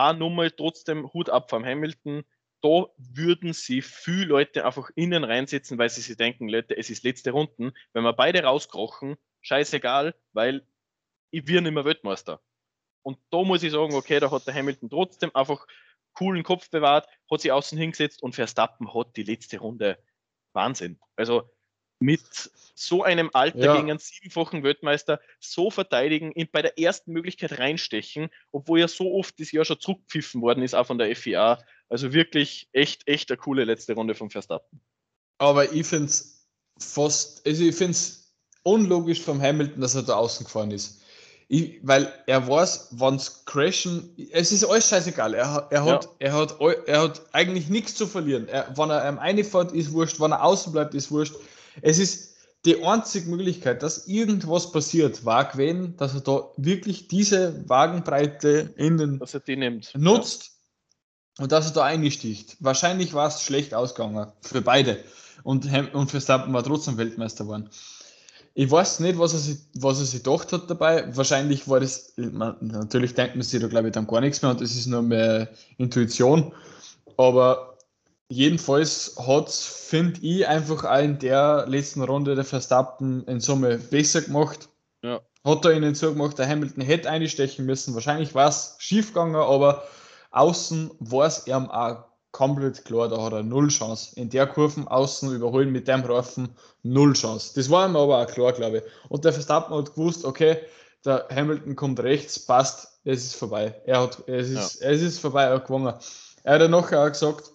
auch 0.00 0.16
nochmal 0.16 0.50
trotzdem 0.50 1.12
Hut 1.12 1.28
ab 1.30 1.50
vom 1.50 1.64
Hamilton. 1.64 2.24
Da 2.62 2.86
würden 2.96 3.52
sie 3.52 3.82
viele 3.82 4.26
Leute 4.26 4.64
einfach 4.64 4.90
innen 4.94 5.24
reinsetzen, 5.24 5.78
weil 5.78 5.88
sie 5.88 6.02
sich 6.02 6.16
denken, 6.16 6.48
Leute, 6.48 6.76
es 6.76 6.90
ist 6.90 7.04
letzte 7.04 7.30
Runden. 7.30 7.72
Wenn 7.92 8.04
wir 8.04 8.12
beide 8.12 8.42
rauskrochen, 8.42 9.16
scheißegal, 9.40 10.14
weil 10.32 10.66
ich 11.30 11.46
wir 11.46 11.60
nicht 11.60 11.72
mehr 11.72 11.84
Weltmeister. 11.84 12.40
Und 13.02 13.18
da 13.30 13.42
muss 13.42 13.62
ich 13.62 13.72
sagen, 13.72 13.94
okay, 13.94 14.20
da 14.20 14.30
hat 14.30 14.46
der 14.46 14.54
Hamilton 14.54 14.90
trotzdem 14.90 15.30
einfach 15.34 15.66
coolen 16.12 16.42
Kopf 16.42 16.70
bewahrt, 16.70 17.08
hat 17.30 17.40
sich 17.40 17.52
außen 17.52 17.78
hingesetzt 17.78 18.22
und 18.22 18.34
Verstappen 18.34 18.92
hat 18.92 19.16
die 19.16 19.22
letzte 19.22 19.58
Runde 19.58 19.98
Wahnsinn. 20.52 20.98
Also 21.16 21.48
mit 22.00 22.50
so 22.74 23.02
einem 23.02 23.30
Alter 23.34 23.58
ja. 23.58 23.76
gegen 23.76 23.90
einen 23.90 23.98
siebenfachen 23.98 24.62
Weltmeister 24.62 25.20
so 25.38 25.70
verteidigen, 25.70 26.32
ihn 26.32 26.48
bei 26.50 26.62
der 26.62 26.78
ersten 26.78 27.12
Möglichkeit 27.12 27.58
reinstechen, 27.58 28.30
obwohl 28.52 28.80
er 28.80 28.88
so 28.88 29.12
oft 29.14 29.38
das 29.38 29.52
Jahr 29.52 29.66
schon 29.66 29.78
zurückgepfiffen 29.78 30.40
worden 30.40 30.62
ist, 30.62 30.74
auch 30.74 30.86
von 30.86 30.98
der 30.98 31.14
FIA. 31.14 31.62
Also 31.90 32.12
wirklich 32.12 32.68
echt, 32.72 33.06
echt 33.06 33.30
eine 33.30 33.36
coole 33.36 33.64
letzte 33.64 33.94
Runde 33.94 34.14
von 34.14 34.30
Verstappen. 34.30 34.80
Aber 35.38 35.72
ich 35.72 35.86
finde 35.86 36.06
es 36.06 36.46
fast, 36.78 37.46
also 37.46 37.64
ich 37.64 37.74
finde 37.74 37.92
es 37.92 38.34
unlogisch 38.62 39.20
vom 39.20 39.40
Hamilton, 39.40 39.80
dass 39.80 39.94
er 39.94 40.02
da 40.02 40.14
außen 40.14 40.46
gefahren 40.46 40.70
ist. 40.70 41.02
Ich, 41.48 41.80
weil 41.82 42.12
er 42.26 42.46
weiß, 42.46 42.90
wann 42.92 43.16
es 43.16 43.44
crashen, 43.44 44.14
es 44.30 44.52
ist 44.52 44.64
alles 44.64 44.88
scheißegal. 44.88 45.34
Er, 45.34 45.66
er, 45.70 45.84
hat, 45.84 46.04
ja. 46.04 46.10
er, 46.20 46.32
hat, 46.34 46.60
er 46.86 47.02
hat 47.02 47.22
eigentlich 47.32 47.68
nichts 47.68 47.96
zu 47.96 48.06
verlieren. 48.06 48.46
Er, 48.48 48.72
wenn 48.76 48.88
er 48.88 49.04
am 49.04 49.18
eine 49.18 49.42
fährt, 49.42 49.72
ist 49.72 49.92
wurscht, 49.92 50.20
wenn 50.20 50.30
er 50.30 50.44
außen 50.44 50.72
bleibt, 50.72 50.94
ist 50.94 51.10
wurscht. 51.10 51.34
Es 51.82 51.98
ist 51.98 52.30
die 52.64 52.82
einzige 52.84 53.30
Möglichkeit, 53.30 53.82
dass 53.82 54.06
irgendwas 54.06 54.70
passiert, 54.70 55.24
war 55.24 55.46
gewesen, 55.46 55.96
dass 55.96 56.14
er 56.14 56.20
da 56.20 56.50
wirklich 56.56 57.08
diese 57.08 57.68
Wagenbreite 57.68 58.74
in 58.76 58.98
den 58.98 59.18
dass 59.18 59.34
er 59.34 59.40
die 59.40 59.56
nimmt. 59.56 59.92
nutzt 59.96 60.52
ja. 61.38 61.44
und 61.44 61.52
dass 61.52 61.66
er 61.66 61.72
da 61.72 61.84
einsticht. 61.84 62.56
Wahrscheinlich 62.60 63.14
war 63.14 63.28
es 63.28 63.42
schlecht 63.42 63.72
ausgegangen 63.72 64.30
für 64.42 64.60
beide. 64.60 65.02
Und, 65.42 65.66
und 65.94 66.10
Verstappen 66.10 66.52
war 66.52 66.62
trotzdem 66.62 66.98
Weltmeister 66.98 67.44
geworden. 67.44 67.70
Ich 68.52 68.70
weiß 68.70 69.00
nicht, 69.00 69.18
was 69.18 69.32
er, 69.32 69.38
sich, 69.38 69.58
was 69.74 70.00
er 70.00 70.04
sich 70.04 70.22
gedacht 70.22 70.52
hat 70.52 70.68
dabei. 70.68 71.16
Wahrscheinlich 71.16 71.66
war 71.66 71.80
das, 71.80 72.12
man, 72.16 72.56
natürlich 72.60 73.14
denkt 73.14 73.36
man 73.36 73.42
sich 73.42 73.60
da, 73.60 73.68
glaube 73.68 73.88
ich, 73.88 73.94
dann 73.94 74.06
gar 74.06 74.20
nichts 74.20 74.42
mehr 74.42 74.50
und 74.50 74.60
das 74.60 74.72
ist 74.72 74.86
nur 74.86 75.00
mehr 75.00 75.48
Intuition. 75.78 76.52
Aber 77.16 77.69
jedenfalls 78.30 79.16
hat 79.18 79.48
es, 79.48 79.66
finde 79.66 80.20
ich, 80.22 80.46
einfach 80.46 80.84
auch 80.84 81.02
in 81.02 81.18
der 81.18 81.66
letzten 81.66 82.02
Runde 82.02 82.34
der 82.34 82.44
Verstappen 82.44 83.24
in 83.26 83.40
Summe 83.40 83.76
besser 83.78 84.22
gemacht. 84.22 84.68
Ja. 85.02 85.20
Hat 85.44 85.64
er 85.64 85.72
ihnen 85.72 85.94
so 85.94 86.12
gemacht, 86.12 86.38
der 86.38 86.48
Hamilton 86.48 86.82
hätte 86.82 87.10
einstechen 87.10 87.66
müssen. 87.66 87.94
Wahrscheinlich 87.94 88.34
war 88.34 88.48
es 88.48 88.76
schief 88.78 89.08
gegangen, 89.08 89.36
aber 89.36 89.82
außen 90.30 90.90
war 91.00 91.26
es 91.26 91.46
ihm 91.46 91.68
auch 91.70 92.04
komplett 92.30 92.84
klar, 92.84 93.08
da 93.08 93.20
hat 93.20 93.32
er 93.32 93.42
null 93.42 93.68
Chance. 93.68 94.14
In 94.14 94.30
der 94.30 94.46
Kurven 94.46 94.86
außen 94.86 95.34
überholen 95.34 95.72
mit 95.72 95.88
dem 95.88 96.02
Reifen 96.02 96.50
null 96.84 97.14
Chance. 97.14 97.52
Das 97.56 97.68
war 97.68 97.88
ihm 97.88 97.96
aber 97.96 98.22
auch 98.22 98.26
klar, 98.26 98.52
glaube 98.52 98.78
ich. 98.78 98.82
Und 99.08 99.24
der 99.24 99.32
Verstappen 99.32 99.74
hat 99.74 99.94
gewusst, 99.94 100.24
okay, 100.24 100.58
der 101.04 101.26
Hamilton 101.34 101.74
kommt 101.74 102.00
rechts, 102.00 102.38
passt, 102.38 103.00
es 103.04 103.24
ist 103.24 103.34
vorbei. 103.34 103.74
Er 103.86 104.02
hat, 104.02 104.22
es 104.28 104.50
ist, 104.50 104.80
ja. 104.80 104.90
es 104.90 105.02
ist 105.02 105.18
vorbei, 105.18 105.44
er 105.44 105.54
hat 105.54 105.66
gewonnen. 105.66 105.94
Er 106.44 106.54
hat 106.54 106.60
dann 106.60 106.70
nachher 106.70 107.02
auch 107.02 107.08
gesagt, 107.08 107.50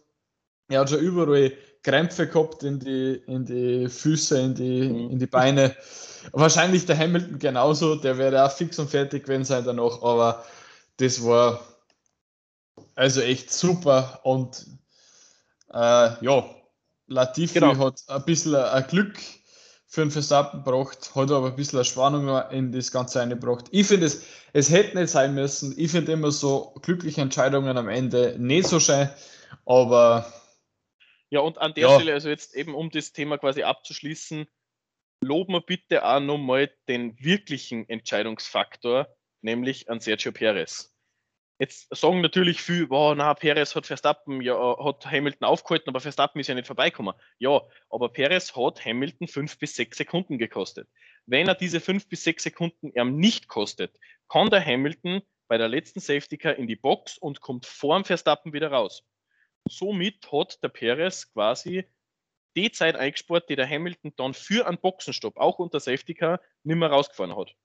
er 0.68 0.82
hat 0.82 0.90
schon 0.90 1.00
überall 1.00 1.52
Krämpfe 1.84 2.28
gehabt 2.28 2.64
in 2.64 2.80
die, 2.80 3.22
in 3.28 3.46
die 3.46 3.88
Füße, 3.88 4.40
in 4.40 4.56
die, 4.56 4.90
mhm. 4.90 5.12
in 5.12 5.20
die 5.20 5.28
Beine. 5.28 5.76
Wahrscheinlich 6.32 6.86
der 6.86 6.98
Hamilton 6.98 7.38
genauso, 7.38 7.96
der 7.96 8.18
wäre 8.18 8.44
auch 8.44 8.52
fix 8.52 8.80
und 8.80 8.90
fertig 8.90 9.26
gewesen 9.26 9.46
sein 9.46 9.64
danach, 9.64 10.02
aber 10.02 10.44
das 10.98 11.24
war 11.24 11.60
also 12.96 13.22
echt 13.22 13.54
super 13.54 14.22
und 14.24 14.66
äh, 15.72 16.24
ja, 16.26 16.46
Latifi 17.08 17.60
genau. 17.60 17.78
hat 17.78 18.02
ein 18.08 18.26
bisschen 18.26 18.56
ein 18.56 18.88
Glück 18.88 19.16
für 19.88 20.02
den 20.02 20.12
Verstappen 20.12 20.64
gebracht, 20.64 21.12
hat 21.14 21.32
aber 21.32 21.48
ein 21.48 21.56
bisschen 21.56 21.80
eine 21.80 21.86
Spannung 21.86 22.42
in 22.50 22.72
das 22.72 22.92
Ganze 22.92 23.22
eingebracht. 23.22 23.66
Ich 23.72 23.88
finde, 23.88 24.08
es, 24.08 24.24
es 24.54 24.70
hätte 24.72 24.98
nicht 24.98 25.10
sein 25.12 25.36
müssen. 25.36 25.74
Ich 25.78 25.92
finde 25.92 26.14
immer 26.14 26.32
so 26.32 26.74
glückliche 26.82 27.22
Entscheidungen 27.22 27.78
am 27.78 27.88
Ende 27.88 28.36
nicht 28.40 28.68
so 28.68 28.80
schön, 28.80 29.10
aber. 29.66 30.26
Ja, 31.30 31.40
und 31.40 31.58
an 31.58 31.74
der 31.74 31.90
ja. 31.90 31.96
Stelle, 31.96 32.14
also 32.14 32.30
jetzt 32.30 32.56
eben 32.56 32.76
um 32.76 32.90
das 32.90 33.12
Thema 33.12 33.38
quasi 33.38 33.64
abzuschließen, 33.64 34.48
loben 35.22 35.54
wir 35.54 35.62
bitte 35.62 36.06
auch 36.06 36.20
nochmal 36.20 36.72
den 36.88 37.20
wirklichen 37.20 37.90
Entscheidungsfaktor, 37.90 39.08
nämlich 39.42 39.90
an 39.90 40.00
Sergio 40.00 40.32
Perez. 40.32 40.96
Jetzt 41.58 41.88
sagen 41.96 42.20
natürlich 42.20 42.62
viele, 42.62 42.90
wow, 42.90 43.16
na, 43.16 43.34
Perez 43.34 43.76
hat 43.76 43.86
Verstappen, 43.86 44.42
ja, 44.42 44.56
hat 44.84 45.06
Hamilton 45.06 45.48
aufgehalten, 45.48 45.90
aber 45.90 46.02
Verstappen 46.02 46.42
ist 46.42 46.48
ja 46.48 46.56
nicht 46.56 46.68
vorbeikommen. 46.68 47.14
Ja, 47.38 47.62
aber 47.90 48.10
Perez 48.10 48.56
hat 48.56 48.84
Hamilton 48.84 49.28
fünf 49.30 49.58
bis 49.58 49.76
sechs 49.76 49.98
Sekunden 49.98 50.38
gekostet. 50.38 50.90
Wenn 51.26 51.48
er 51.48 51.56
diese 51.56 51.80
fünf 51.80 52.10
bis 52.10 52.26
sechs 52.26 52.44
Sekunden 52.44 52.92
ihm 52.94 53.16
nicht 53.18 53.48
kostet, 53.48 53.98
kann 54.28 54.50
der 54.50 54.66
Hamilton 54.66 55.22
bei 55.48 55.58
der 55.58 55.70
letzten 55.70 56.02
Safety 56.02 56.38
Car 56.38 56.56
in 56.56 56.68
die 56.68 56.76
Box 56.76 57.18
und 57.18 57.40
kommt 57.40 57.66
vor 57.66 57.98
dem 57.98 58.04
Verstappen 58.04 58.52
wieder 58.52 58.72
raus. 58.72 59.04
Somit 59.68 60.32
hat 60.32 60.62
der 60.64 60.70
Perez 60.70 61.32
quasi 61.32 61.86
die 62.56 62.72
Zeit 62.72 62.96
eingespart, 62.96 63.50
die 63.50 63.56
der 63.56 63.70
Hamilton 63.70 64.14
dann 64.16 64.34
für 64.34 64.68
einen 64.68 64.80
Boxenstopp, 64.80 65.38
auch 65.38 65.60
unter 65.60 65.80
Safety 65.80 66.14
Car, 66.14 66.40
nicht 66.64 66.78
mehr 66.78 66.90
rausgefahren 66.90 67.36
hat 67.36 67.56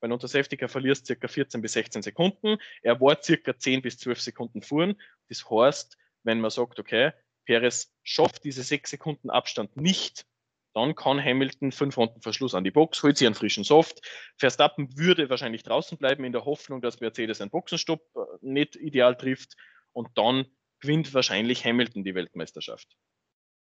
weil 0.00 0.12
unter 0.12 0.28
Safety 0.28 0.56
Car 0.56 0.68
verlierst 0.68 1.06
circa 1.06 1.28
14 1.28 1.62
bis 1.62 1.72
16 1.72 2.02
Sekunden. 2.02 2.58
Er 2.82 3.00
war 3.00 3.22
circa 3.22 3.58
10 3.58 3.82
bis 3.82 3.98
12 3.98 4.20
Sekunden 4.20 4.62
fuhren. 4.62 5.00
Das 5.28 5.48
heißt, 5.48 5.96
wenn 6.22 6.40
man 6.40 6.50
sagt, 6.50 6.78
okay, 6.78 7.12
Perez 7.44 7.94
schafft 8.02 8.44
diese 8.44 8.62
6 8.62 8.90
Sekunden 8.90 9.30
Abstand 9.30 9.76
nicht, 9.76 10.26
dann 10.74 10.94
kann 10.94 11.22
Hamilton 11.22 11.72
fünf 11.72 11.96
Runden 11.96 12.20
Verschluss 12.20 12.54
an 12.54 12.64
die 12.64 12.70
Box, 12.70 13.02
holt 13.02 13.16
sich 13.16 13.26
einen 13.26 13.34
frischen 13.34 13.64
Soft. 13.64 14.06
Verstappen 14.36 14.98
würde 14.98 15.30
wahrscheinlich 15.30 15.62
draußen 15.62 15.96
bleiben 15.96 16.24
in 16.24 16.32
der 16.32 16.44
Hoffnung, 16.44 16.82
dass 16.82 17.00
Mercedes 17.00 17.40
einen 17.40 17.50
Boxenstopp 17.50 18.02
äh, 18.14 18.20
nicht 18.42 18.76
ideal 18.76 19.16
trifft 19.16 19.56
und 19.92 20.08
dann 20.18 20.44
gewinnt 20.80 21.12
wahrscheinlich 21.14 21.64
Hamilton 21.64 22.04
die 22.04 22.14
Weltmeisterschaft. 22.14 22.96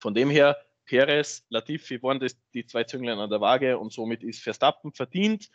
Von 0.01 0.15
dem 0.15 0.31
her, 0.31 0.57
Perez, 0.85 1.45
Latifi 1.49 2.03
waren 2.03 2.21
das 2.21 2.37
die 2.55 2.67
zwei 2.67 2.85
Zünglein 2.85 3.19
an 3.19 3.31
der 3.31 3.41
Waage 3.41 3.79
und 3.79 3.93
somit 3.93 4.23
ist 4.23 4.43
Verstappen 4.43 4.93
verdient 4.93 5.49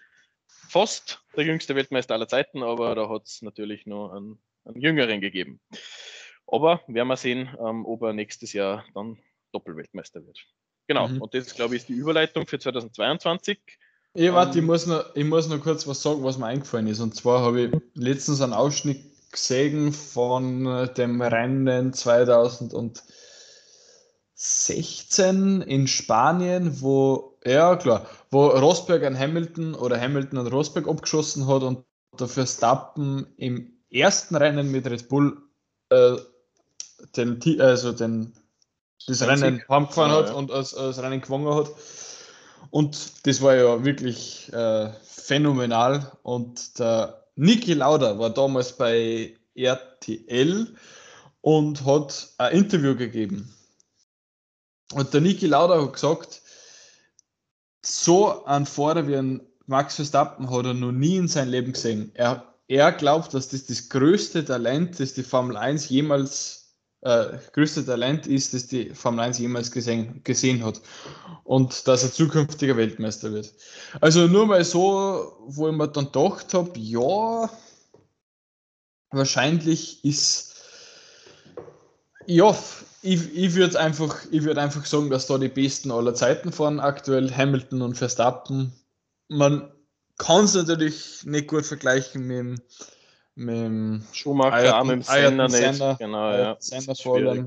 fast 0.47 1.23
der 1.35 1.45
jüngste 1.45 1.75
Weltmeister 1.75 2.13
aller 2.13 2.27
Zeiten, 2.27 2.63
aber 2.63 2.95
da 2.95 3.09
hat 3.09 3.25
es 3.25 3.41
natürlich 3.41 3.85
nur 3.85 4.13
einen, 4.13 4.39
einen, 4.65 4.81
jüngeren 4.81 5.21
gegeben. 5.21 5.59
Aber 6.47 6.81
werden 6.87 7.07
wir 7.07 7.17
sehen, 7.17 7.55
ähm, 7.59 7.85
ob 7.85 8.01
er 8.03 8.13
nächstes 8.13 8.53
Jahr 8.53 8.85
dann 8.93 9.19
Doppelweltmeister 9.51 10.25
wird. 10.25 10.39
Genau, 10.87 11.07
mhm. 11.07 11.21
und 11.21 11.33
das, 11.33 11.53
glaube 11.55 11.75
ich, 11.75 11.81
ist 11.81 11.89
die 11.89 11.93
Überleitung 11.93 12.47
für 12.47 12.59
2022. 12.59 13.59
Ja, 14.13 14.33
warte, 14.33 14.57
ähm, 14.57 14.63
ich, 14.63 14.67
muss 14.67 14.87
noch, 14.87 15.15
ich 15.15 15.25
muss 15.25 15.49
noch 15.49 15.61
kurz 15.61 15.85
was 15.85 16.01
sagen, 16.01 16.23
was 16.23 16.37
mir 16.37 16.47
eingefallen 16.47 16.87
ist. 16.87 17.01
Und 17.01 17.15
zwar 17.15 17.41
habe 17.41 17.61
ich 17.61 17.71
letztens 17.93 18.41
einen 18.41 18.53
Ausschnitt 18.53 19.03
gesehen 19.31 19.93
von 19.93 20.65
äh, 20.65 20.93
dem 20.93 21.21
Rennen 21.21 21.93
2000 21.93 22.73
und 22.73 23.03
16 24.33 25.61
in 25.61 25.87
Spanien, 25.87 26.81
wo, 26.81 27.37
ja 27.43 27.75
klar, 27.75 28.05
wo 28.29 28.47
Rosberg 28.47 29.03
an 29.03 29.17
Hamilton 29.17 29.73
oder 29.73 29.99
Hamilton 29.99 30.39
an 30.39 30.47
Rosberg 30.47 30.87
abgeschossen 30.87 31.47
hat 31.47 31.63
und 31.63 31.85
der 32.19 32.27
Verstappen 32.27 33.27
im 33.37 33.73
ersten 33.89 34.35
Rennen 34.35 34.71
mit 34.71 34.87
Red 34.87 35.09
Bull 35.09 35.41
äh, 35.89 36.17
den, 37.15 37.39
also 37.59 37.91
den, 37.91 38.33
das 39.07 39.25
Rennen 39.25 39.63
heimgefahren 39.69 40.11
ja, 40.11 40.17
hat 40.17 40.29
ja. 40.29 40.33
und 40.33 40.49
das, 40.49 40.71
das 40.71 40.99
Rennen 40.99 41.21
gewonnen 41.21 41.53
hat. 41.53 41.71
Und 42.69 43.25
das 43.25 43.41
war 43.41 43.55
ja 43.55 43.85
wirklich 43.85 44.51
äh, 44.51 44.89
phänomenal. 45.03 46.11
Und 46.23 46.79
der 46.79 47.26
Niki 47.37 47.75
Lauda 47.75 48.17
war 48.17 48.31
damals 48.31 48.75
bei 48.75 49.35
RTL 49.53 50.75
und 51.41 51.85
hat 51.85 52.33
ein 52.39 52.57
Interview 52.57 52.95
gegeben. 52.95 53.53
Und 54.93 55.13
der 55.13 55.21
Niki 55.21 55.45
Lauda 55.45 55.81
hat 55.81 55.93
gesagt, 55.93 56.41
so 57.85 58.43
ein 58.45 58.65
Fahrer 58.65 59.07
wie 59.07 59.15
ein 59.15 59.41
Max 59.67 59.95
Verstappen 59.95 60.49
hat 60.49 60.65
er 60.65 60.73
noch 60.73 60.91
nie 60.91 61.17
in 61.17 61.27
seinem 61.27 61.51
Leben 61.51 61.73
gesehen. 61.73 62.11
Er, 62.15 62.53
er 62.67 62.91
glaubt, 62.91 63.33
dass 63.33 63.49
das 63.49 63.65
das 63.65 63.89
größte 63.89 64.43
Talent, 64.43 64.99
das 64.99 65.13
die 65.13 65.23
Formel 65.23 65.57
1 65.57 65.89
jemals, 65.89 66.56
äh, 67.01 67.37
größte 67.53 67.85
Talent 67.85 68.27
ist, 68.27 68.53
das 68.53 68.67
die 68.67 68.93
Formel 68.93 69.21
1 69.21 69.39
jemals 69.39 69.71
gesehen, 69.71 70.21
gesehen 70.23 70.63
hat. 70.65 70.81
Und 71.43 71.87
dass 71.87 72.03
er 72.03 72.11
zukünftiger 72.11 72.77
Weltmeister 72.77 73.31
wird. 73.31 73.53
Also 74.01 74.27
nur 74.27 74.47
mal 74.47 74.63
so, 74.63 75.37
wo 75.47 75.69
ich 75.69 75.75
mir 75.75 75.87
dann 75.87 76.05
gedacht 76.05 76.53
habe, 76.53 76.77
ja, 76.79 77.49
wahrscheinlich 79.11 80.03
ist, 80.03 80.55
ja, 82.25 82.55
ich, 83.01 83.35
ich 83.35 83.55
würde 83.55 83.79
einfach, 83.79 84.25
würd 84.31 84.57
einfach 84.57 84.85
sagen, 84.85 85.09
dass 85.09 85.27
da 85.27 85.37
die 85.37 85.47
Besten 85.47 85.91
aller 85.91 86.13
Zeiten 86.13 86.51
fahren, 86.51 86.79
aktuell 86.79 87.31
Hamilton 87.31 87.81
und 87.81 87.95
Verstappen. 87.95 88.73
Man 89.29 89.71
kann 90.17 90.45
es 90.45 90.55
natürlich 90.55 91.23
nicht 91.25 91.47
gut 91.47 91.65
vergleichen 91.65 92.25
mit, 92.25 92.61
mit 93.37 94.01
Schumacher, 94.13 94.53
Ayrton, 94.53 94.87
mit 94.87 94.95
dem 94.97 95.01
Senna, 95.03 95.49
Senna, 95.49 95.93
genau, 95.93 96.31
ja. 96.31 96.57
Senna 96.59 96.93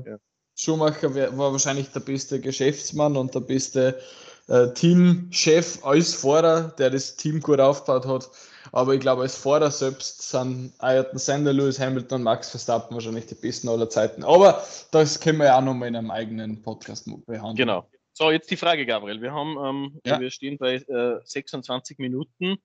ja. 0.05 0.17
Schumacher 0.55 1.13
war 1.37 1.51
wahrscheinlich 1.51 1.91
der 1.91 1.99
beste 1.99 2.39
Geschäftsmann 2.39 3.17
und 3.17 3.35
der 3.35 3.41
beste 3.41 3.99
äh, 4.47 4.67
Teamchef 4.73 5.83
als 5.83 6.13
Fahrer, 6.13 6.73
der 6.77 6.91
das 6.91 7.15
Team 7.15 7.41
gut 7.41 7.59
aufgebaut 7.59 8.05
hat. 8.05 8.29
Aber 8.71 8.93
ich 8.93 9.01
glaube, 9.01 9.23
als 9.23 9.35
Fahrer 9.35 9.69
selbst 9.69 10.29
sind 10.29 10.73
Ayrton 10.79 11.19
Senna, 11.19 11.51
Lewis 11.51 11.79
Hamilton 11.79 12.19
und 12.19 12.23
Max 12.23 12.49
Verstappen 12.49 12.95
wahrscheinlich 12.95 13.25
die 13.25 13.35
besten 13.35 13.67
aller 13.67 13.89
Zeiten. 13.89 14.23
Aber 14.23 14.63
das 14.91 15.19
können 15.19 15.39
wir 15.39 15.47
ja 15.47 15.57
auch 15.57 15.63
nochmal 15.63 15.89
in 15.89 15.95
einem 15.95 16.11
eigenen 16.11 16.61
Podcast 16.61 17.05
behandeln. 17.25 17.55
Genau. 17.55 17.87
So, 18.13 18.29
jetzt 18.29 18.51
die 18.51 18.57
Frage, 18.57 18.85
Gabriel. 18.85 19.21
Wir 19.21 19.33
haben, 19.33 19.57
ähm, 19.57 19.99
ja. 20.05 20.19
wir 20.19 20.29
stehen 20.31 20.57
bei 20.57 20.75
äh, 20.75 21.19
26 21.23 21.97
Minuten. 21.97 22.57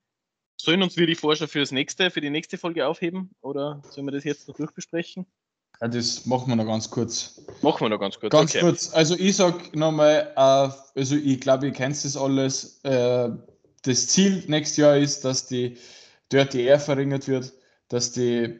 Sollen 0.56 0.82
uns 0.82 0.96
wir 0.96 1.06
die 1.06 1.14
Vorschau 1.14 1.46
für 1.46 1.60
das 1.60 1.70
nächste, 1.70 2.10
für 2.10 2.20
die 2.20 2.30
nächste 2.30 2.58
Folge 2.58 2.86
aufheben 2.86 3.30
oder 3.40 3.82
sollen 3.90 4.06
wir 4.06 4.12
das 4.12 4.24
jetzt 4.24 4.48
noch 4.48 4.56
durchbesprechen? 4.56 5.26
Ja, 5.80 5.88
das 5.88 6.24
machen 6.24 6.48
wir 6.48 6.56
noch 6.56 6.66
ganz 6.66 6.90
kurz. 6.90 7.42
Machen 7.60 7.80
wir 7.80 7.88
noch 7.90 8.00
ganz 8.00 8.18
kurz. 8.18 8.32
Ganz 8.32 8.50
okay. 8.52 8.60
kurz. 8.60 8.94
Also 8.94 9.14
ich 9.18 9.36
sag 9.36 9.76
nochmal, 9.76 10.32
äh, 10.34 10.98
also 10.98 11.16
ich 11.16 11.40
glaube, 11.40 11.66
ihr 11.66 11.72
kennt 11.72 12.02
das 12.02 12.16
alles. 12.16 12.80
Äh, 12.82 13.28
das 13.82 14.06
Ziel 14.08 14.42
nächstes 14.46 14.78
Jahr 14.78 14.96
ist, 14.96 15.24
dass 15.24 15.46
die 15.46 15.76
Dirty 16.32 16.62
Air 16.62 16.80
verringert 16.80 17.28
wird, 17.28 17.52
dass 17.88 18.12
die, 18.12 18.58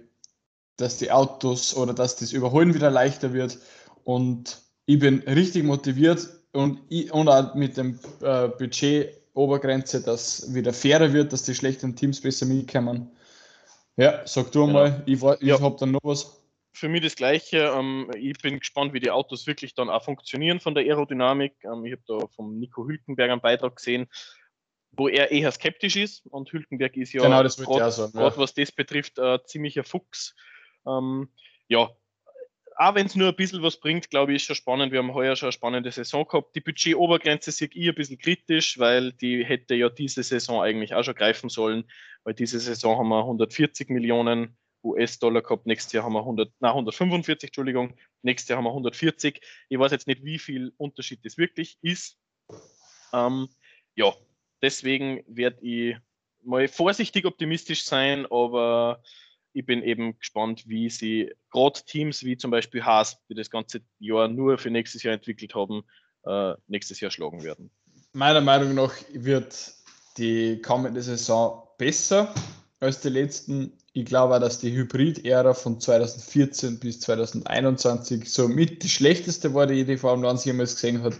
dass 0.77 0.99
die 0.99 1.11
Autos 1.11 1.75
oder 1.75 1.95
dass 1.95 2.17
das 2.17 2.33
Überholen 2.33 2.75
wieder 2.75 2.91
leichter 2.91 3.33
wird. 3.33 3.59
Und 4.05 4.59
ich 4.85 4.99
bin 4.99 5.21
richtig 5.21 5.65
motiviert 5.65 6.29
und, 6.53 6.81
ich, 6.91 7.11
und 7.13 7.29
auch 7.29 7.55
mit 7.55 7.77
dem 7.77 7.99
äh, 8.21 8.49
Budget 8.49 9.15
Obergrenze, 9.37 10.03
dass 10.03 10.55
wieder 10.55 10.73
fairer 10.73 11.13
wird, 11.13 11.33
dass 11.33 11.43
die 11.43 11.55
schlechten 11.55 11.95
Teams 11.95 12.21
besser 12.21 12.47
mitkommen. 12.47 13.11
Ja, 13.97 14.27
sag 14.27 14.53
du 14.53 14.67
genau. 14.67 14.73
mal, 14.73 15.03
ich, 15.07 15.23
ich 15.23 15.41
ja. 15.43 15.61
habe 15.61 15.77
dann 15.79 15.93
noch 15.93 16.01
was 16.03 16.43
für 16.77 16.89
mich 16.89 17.03
das 17.03 17.17
Gleiche. 17.17 17.73
Ähm, 17.75 18.11
ich 18.17 18.39
bin 18.39 18.59
gespannt, 18.59 18.93
wie 18.93 19.01
die 19.01 19.11
Autos 19.11 19.47
wirklich 19.47 19.75
dann 19.75 19.89
auch 19.89 20.05
funktionieren 20.05 20.61
von 20.61 20.75
der 20.75 20.85
Aerodynamik. 20.85 21.55
Ähm, 21.65 21.85
ich 21.87 21.93
habe 21.93 22.03
da 22.07 22.27
vom 22.35 22.59
Nico 22.59 22.87
Hülkenberg 22.87 23.31
einen 23.31 23.41
Beitrag 23.41 23.77
gesehen, 23.77 24.07
wo 24.93 25.09
er 25.09 25.31
eher 25.31 25.51
skeptisch 25.53 25.97
ist. 25.97 26.27
Und 26.27 26.53
Hülkenberg 26.53 26.97
ist 26.97 27.13
ja, 27.15 27.23
genau, 27.23 27.43
gerade 27.43 28.11
ja. 28.15 28.37
was 28.37 28.55
das 28.55 28.73
betrifft, 28.73 29.19
ein 29.19 29.39
ziemlicher 29.47 29.85
Fuchs. 29.85 30.35
Ähm, 30.87 31.31
ja, 31.69 31.91
auch 32.77 32.95
wenn 32.95 33.07
es 33.07 33.17
nur 33.17 33.29
ein 33.29 33.37
bisschen 33.37 33.63
was 33.63 33.79
bringt, 33.79 34.11
glaube 34.11 34.33
ich, 34.33 34.37
ist 34.37 34.47
schon 34.47 34.57
spannend. 34.57 34.93
Wir 34.93 34.99
haben 34.99 35.15
heuer 35.15 35.35
schon 35.35 35.47
eine 35.47 35.53
spannende 35.53 35.91
Saison 35.91 36.27
gehabt. 36.27 36.55
Die 36.55 36.61
Budgetobergrenze 36.61 37.51
sehe 37.51 37.71
ich 37.73 37.89
ein 37.89 37.95
bisschen 37.95 38.19
kritisch, 38.19 38.79
weil 38.79 39.13
die 39.13 39.45
hätte 39.45 39.75
ja 39.75 39.89
diese 39.89 40.23
Saison 40.23 40.63
eigentlich 40.63 40.95
auch 40.95 41.03
schon 41.03 41.15
greifen 41.15 41.49
sollen, 41.49 41.85
weil 42.25 42.35
diese 42.35 42.61
Saison 42.61 42.99
haben 42.99 43.09
wir 43.09 43.21
140 43.21 43.89
Millionen 43.89 44.57
US-Dollar 44.85 45.41
gehabt. 45.41 45.67
Nächstes 45.67 45.93
Jahr 45.95 46.05
haben 46.05 46.13
wir 46.13 46.21
100, 46.21 46.53
na, 46.61 46.69
145, 46.69 47.49
Entschuldigung. 47.49 47.97
Nächstes 48.23 48.51
Jahr 48.51 48.59
haben 48.59 48.65
wir 48.65 48.71
140. 48.71 49.41
Ich 49.71 49.79
weiß 49.79 49.93
jetzt 49.93 50.07
nicht, 50.07 50.23
wie 50.23 50.39
viel 50.39 50.73
Unterschied 50.77 51.25
das 51.25 51.39
wirklich 51.39 51.79
ist. 51.81 52.19
Ähm, 53.15 53.49
ja, 53.95 54.13
deswegen 54.61 55.25
werde 55.27 55.59
ich 55.63 55.97
mal 56.45 56.69
vorsichtig 56.69 57.25
optimistisch 57.25 57.85
sein, 57.85 58.27
aber 58.27 59.03
ich 59.57 59.65
bin 59.65 59.83
eben 59.83 60.19
gespannt, 60.19 60.65
wie 60.67 60.91
sie 60.91 61.33
gerade 61.51 61.81
Teams 61.87 62.23
wie 62.23 62.37
zum 62.37 62.51
Beispiel 62.51 62.85
Haas, 62.85 63.19
die 63.29 63.35
das 63.35 63.51
ganze 63.51 63.81
Jahr 63.99 64.29
nur 64.29 64.59
für 64.59 64.71
nächstes 64.71 65.03
Jahr 65.03 65.15
entwickelt 65.15 65.55
haben, 65.55 65.83
äh, 66.25 66.55
nächstes 66.67 67.01
Jahr 67.01 67.11
schlagen 67.11 67.43
werden. 67.43 67.71
Meiner 68.13 68.43
Meinung 68.43 68.75
nach 68.75 68.95
wird 69.13 69.73
die 70.19 70.61
kommende 70.61 71.01
Saison 71.01 71.67
besser 71.79 72.35
als 72.81 73.01
die 73.01 73.09
letzten 73.09 73.73
ich 73.95 74.05
glaube 74.05 74.35
auch, 74.35 74.41
dass 74.41 74.59
die 74.59 74.77
Hybrid-Ära 74.77 75.55
von 75.55 75.81
2014 75.81 76.79
bis 76.79 77.01
2021 77.01 78.31
somit 78.31 78.83
die 78.83 78.91
schlechteste 78.91 79.55
war, 79.55 79.67
die 79.67 79.87
die 79.87 79.97
Formel 79.97 80.29
1 80.29 80.45
jemals 80.45 80.75
gesehen 80.75 81.03
hat. 81.03 81.15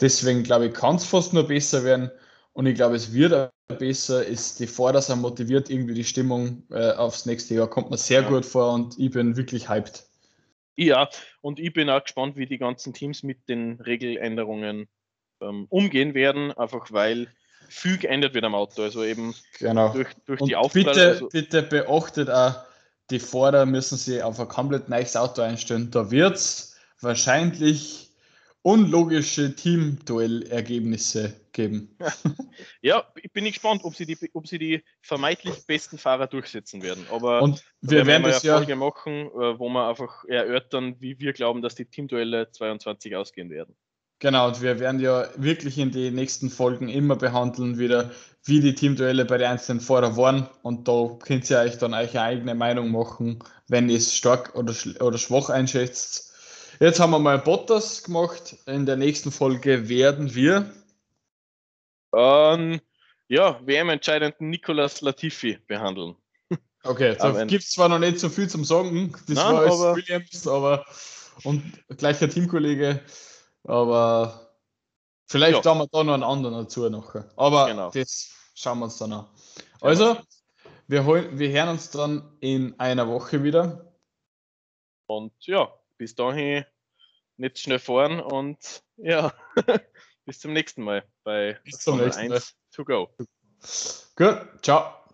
Deswegen 0.00 0.42
glaube 0.42 0.68
ich, 0.68 0.72
kann 0.72 0.96
es 0.96 1.04
fast 1.04 1.34
nur 1.34 1.46
besser 1.46 1.84
werden. 1.84 2.10
Und 2.56 2.64
ich 2.64 2.74
glaube, 2.74 2.96
es 2.96 3.12
wird 3.12 3.52
besser. 3.78 4.24
Ist 4.24 4.60
die 4.60 4.66
sind 4.66 5.20
motiviert, 5.20 5.68
irgendwie 5.68 5.92
die 5.92 6.04
Stimmung 6.04 6.62
äh, 6.70 6.92
aufs 6.92 7.26
nächste 7.26 7.54
Jahr 7.54 7.68
kommt 7.68 7.90
mir 7.90 7.98
sehr 7.98 8.22
ja. 8.22 8.28
gut 8.30 8.46
vor 8.46 8.72
und 8.72 8.98
ich 8.98 9.10
bin 9.10 9.36
wirklich 9.36 9.68
hyped. 9.68 10.06
Ja, 10.74 11.10
und 11.42 11.60
ich 11.60 11.74
bin 11.74 11.90
auch 11.90 12.02
gespannt, 12.02 12.36
wie 12.36 12.46
die 12.46 12.56
ganzen 12.56 12.94
Teams 12.94 13.22
mit 13.22 13.46
den 13.50 13.78
Regeländerungen 13.82 14.88
ähm, 15.42 15.66
umgehen 15.68 16.14
werden, 16.14 16.50
einfach 16.52 16.90
weil 16.92 17.28
viel 17.68 17.98
geändert 17.98 18.32
wird 18.32 18.44
am 18.44 18.54
Auto. 18.54 18.80
Also 18.80 19.04
eben 19.04 19.34
genau. 19.58 19.92
durch, 19.92 20.08
durch 20.24 20.40
und 20.40 20.48
die 20.48 20.56
Aufprall. 20.56 20.84
Bitte, 20.84 21.08
also 21.08 21.28
bitte 21.28 21.62
beachtet 21.62 22.30
auch, 22.30 22.54
die 23.10 23.18
Fahrer 23.18 23.66
müssen 23.66 23.98
sie 23.98 24.22
auf 24.22 24.40
ein 24.40 24.48
komplett 24.48 24.88
neues 24.88 25.14
Auto 25.14 25.42
einstellen. 25.42 25.90
Da 25.90 26.10
wird 26.10 26.36
es 26.36 26.78
wahrscheinlich 27.02 28.05
unlogische 28.66 29.54
Teamduell-Ergebnisse 29.54 31.40
geben. 31.52 31.96
Ja, 32.80 33.04
ich 33.20 33.32
bin 33.32 33.44
gespannt, 33.44 33.82
ob 33.84 33.94
sie, 33.94 34.06
die, 34.06 34.16
ob 34.32 34.46
sie 34.46 34.58
die 34.58 34.82
vermeintlich 35.02 35.66
besten 35.66 35.98
Fahrer 35.98 36.26
durchsetzen 36.26 36.82
werden. 36.82 37.04
Aber 37.10 37.42
und 37.42 37.62
wir 37.80 38.06
werden, 38.06 38.24
wir 38.24 38.30
das 38.30 38.42
ja 38.44 38.56
Folge 38.56 38.76
machen, 38.76 39.26
äh, 39.26 39.58
wo 39.58 39.68
wir 39.68 39.88
einfach 39.88 40.24
erörtern, 40.24 40.96
wie 41.00 41.18
wir 41.18 41.32
glauben, 41.32 41.62
dass 41.62 41.74
die 41.74 41.84
Teamduelle 41.84 42.50
22 42.50 43.14
ausgehen 43.16 43.50
werden. 43.50 43.76
Genau, 44.20 44.48
und 44.48 44.62
wir 44.62 44.80
werden 44.80 45.00
ja 45.00 45.28
wirklich 45.36 45.78
in 45.78 45.90
den 45.90 46.14
nächsten 46.14 46.48
Folgen 46.48 46.88
immer 46.88 47.16
behandeln, 47.16 47.78
wieder, 47.78 48.10
wie 48.44 48.60
die 48.60 48.74
Teamduelle 48.74 49.26
bei 49.26 49.36
den 49.36 49.48
einzelnen 49.48 49.80
Fahrern 49.80 50.16
waren. 50.16 50.48
Und 50.62 50.88
da 50.88 51.16
könnt 51.22 51.50
ihr 51.50 51.58
euch 51.58 51.76
dann 51.78 51.92
eure 51.92 52.22
eigene 52.22 52.54
Meinung 52.54 52.90
machen, 52.90 53.40
wenn 53.68 53.90
ihr 53.90 53.98
es 53.98 54.14
stark 54.14 54.54
oder, 54.54 54.74
oder 55.00 55.18
schwach 55.18 55.50
einschätzt. 55.50 56.25
Jetzt 56.78 57.00
haben 57.00 57.10
wir 57.10 57.18
mal 57.18 57.38
Bottas 57.38 58.02
gemacht. 58.02 58.56
In 58.66 58.84
der 58.84 58.96
nächsten 58.96 59.32
Folge 59.32 59.88
werden 59.88 60.34
wir. 60.34 60.70
Ähm, 62.14 62.80
ja, 63.28 63.60
WM-entscheidenden 63.66 64.50
Nicolas 64.50 65.00
Latifi 65.00 65.58
behandeln. 65.66 66.16
Okay, 66.82 67.16
da 67.18 67.44
gibt 67.44 67.64
es 67.64 67.70
zwar 67.70 67.88
noch 67.88 67.98
nicht 67.98 68.20
so 68.20 68.28
viel 68.28 68.48
zum 68.48 68.64
Sagen, 68.64 69.12
das 69.26 69.36
Nein, 69.36 69.54
war 69.54 69.66
aber 69.66 69.96
Williams, 69.96 70.46
aber 70.46 70.86
und 71.42 71.62
gleicher 71.96 72.28
Teamkollege. 72.28 73.00
Aber 73.64 74.56
vielleicht 75.26 75.64
ja. 75.64 75.70
haben 75.70 75.78
wir 75.78 75.88
da 75.88 76.04
noch 76.04 76.14
einen 76.14 76.22
anderen 76.22 76.54
dazu 76.54 76.88
noch. 76.88 77.14
Aber 77.36 77.66
genau. 77.66 77.90
das 77.90 78.30
schauen 78.54 78.78
wir 78.78 78.84
uns 78.84 78.98
dann 78.98 79.12
an. 79.12 79.26
Also, 79.80 80.16
wir, 80.86 81.04
holen, 81.04 81.38
wir 81.38 81.50
hören 81.50 81.70
uns 81.70 81.90
dann 81.90 82.36
in 82.40 82.78
einer 82.78 83.08
Woche 83.08 83.42
wieder. 83.42 83.92
Und 85.06 85.32
ja, 85.40 85.72
bis 85.98 86.14
dahin 86.14 86.64
nicht 87.36 87.58
schnell 87.58 87.78
fahren 87.78 88.20
und 88.20 88.82
ja, 88.96 89.32
bis 90.24 90.40
zum 90.40 90.52
nächsten 90.52 90.82
Mal 90.82 91.04
bei 91.24 91.58
bis 91.64 91.80
zum 91.80 91.98
nächsten 91.98 92.22
1 92.22 92.30
Mal. 92.30 92.42
to 92.72 92.84
go. 92.84 93.14
Gut, 94.16 94.62
ciao. 94.62 95.05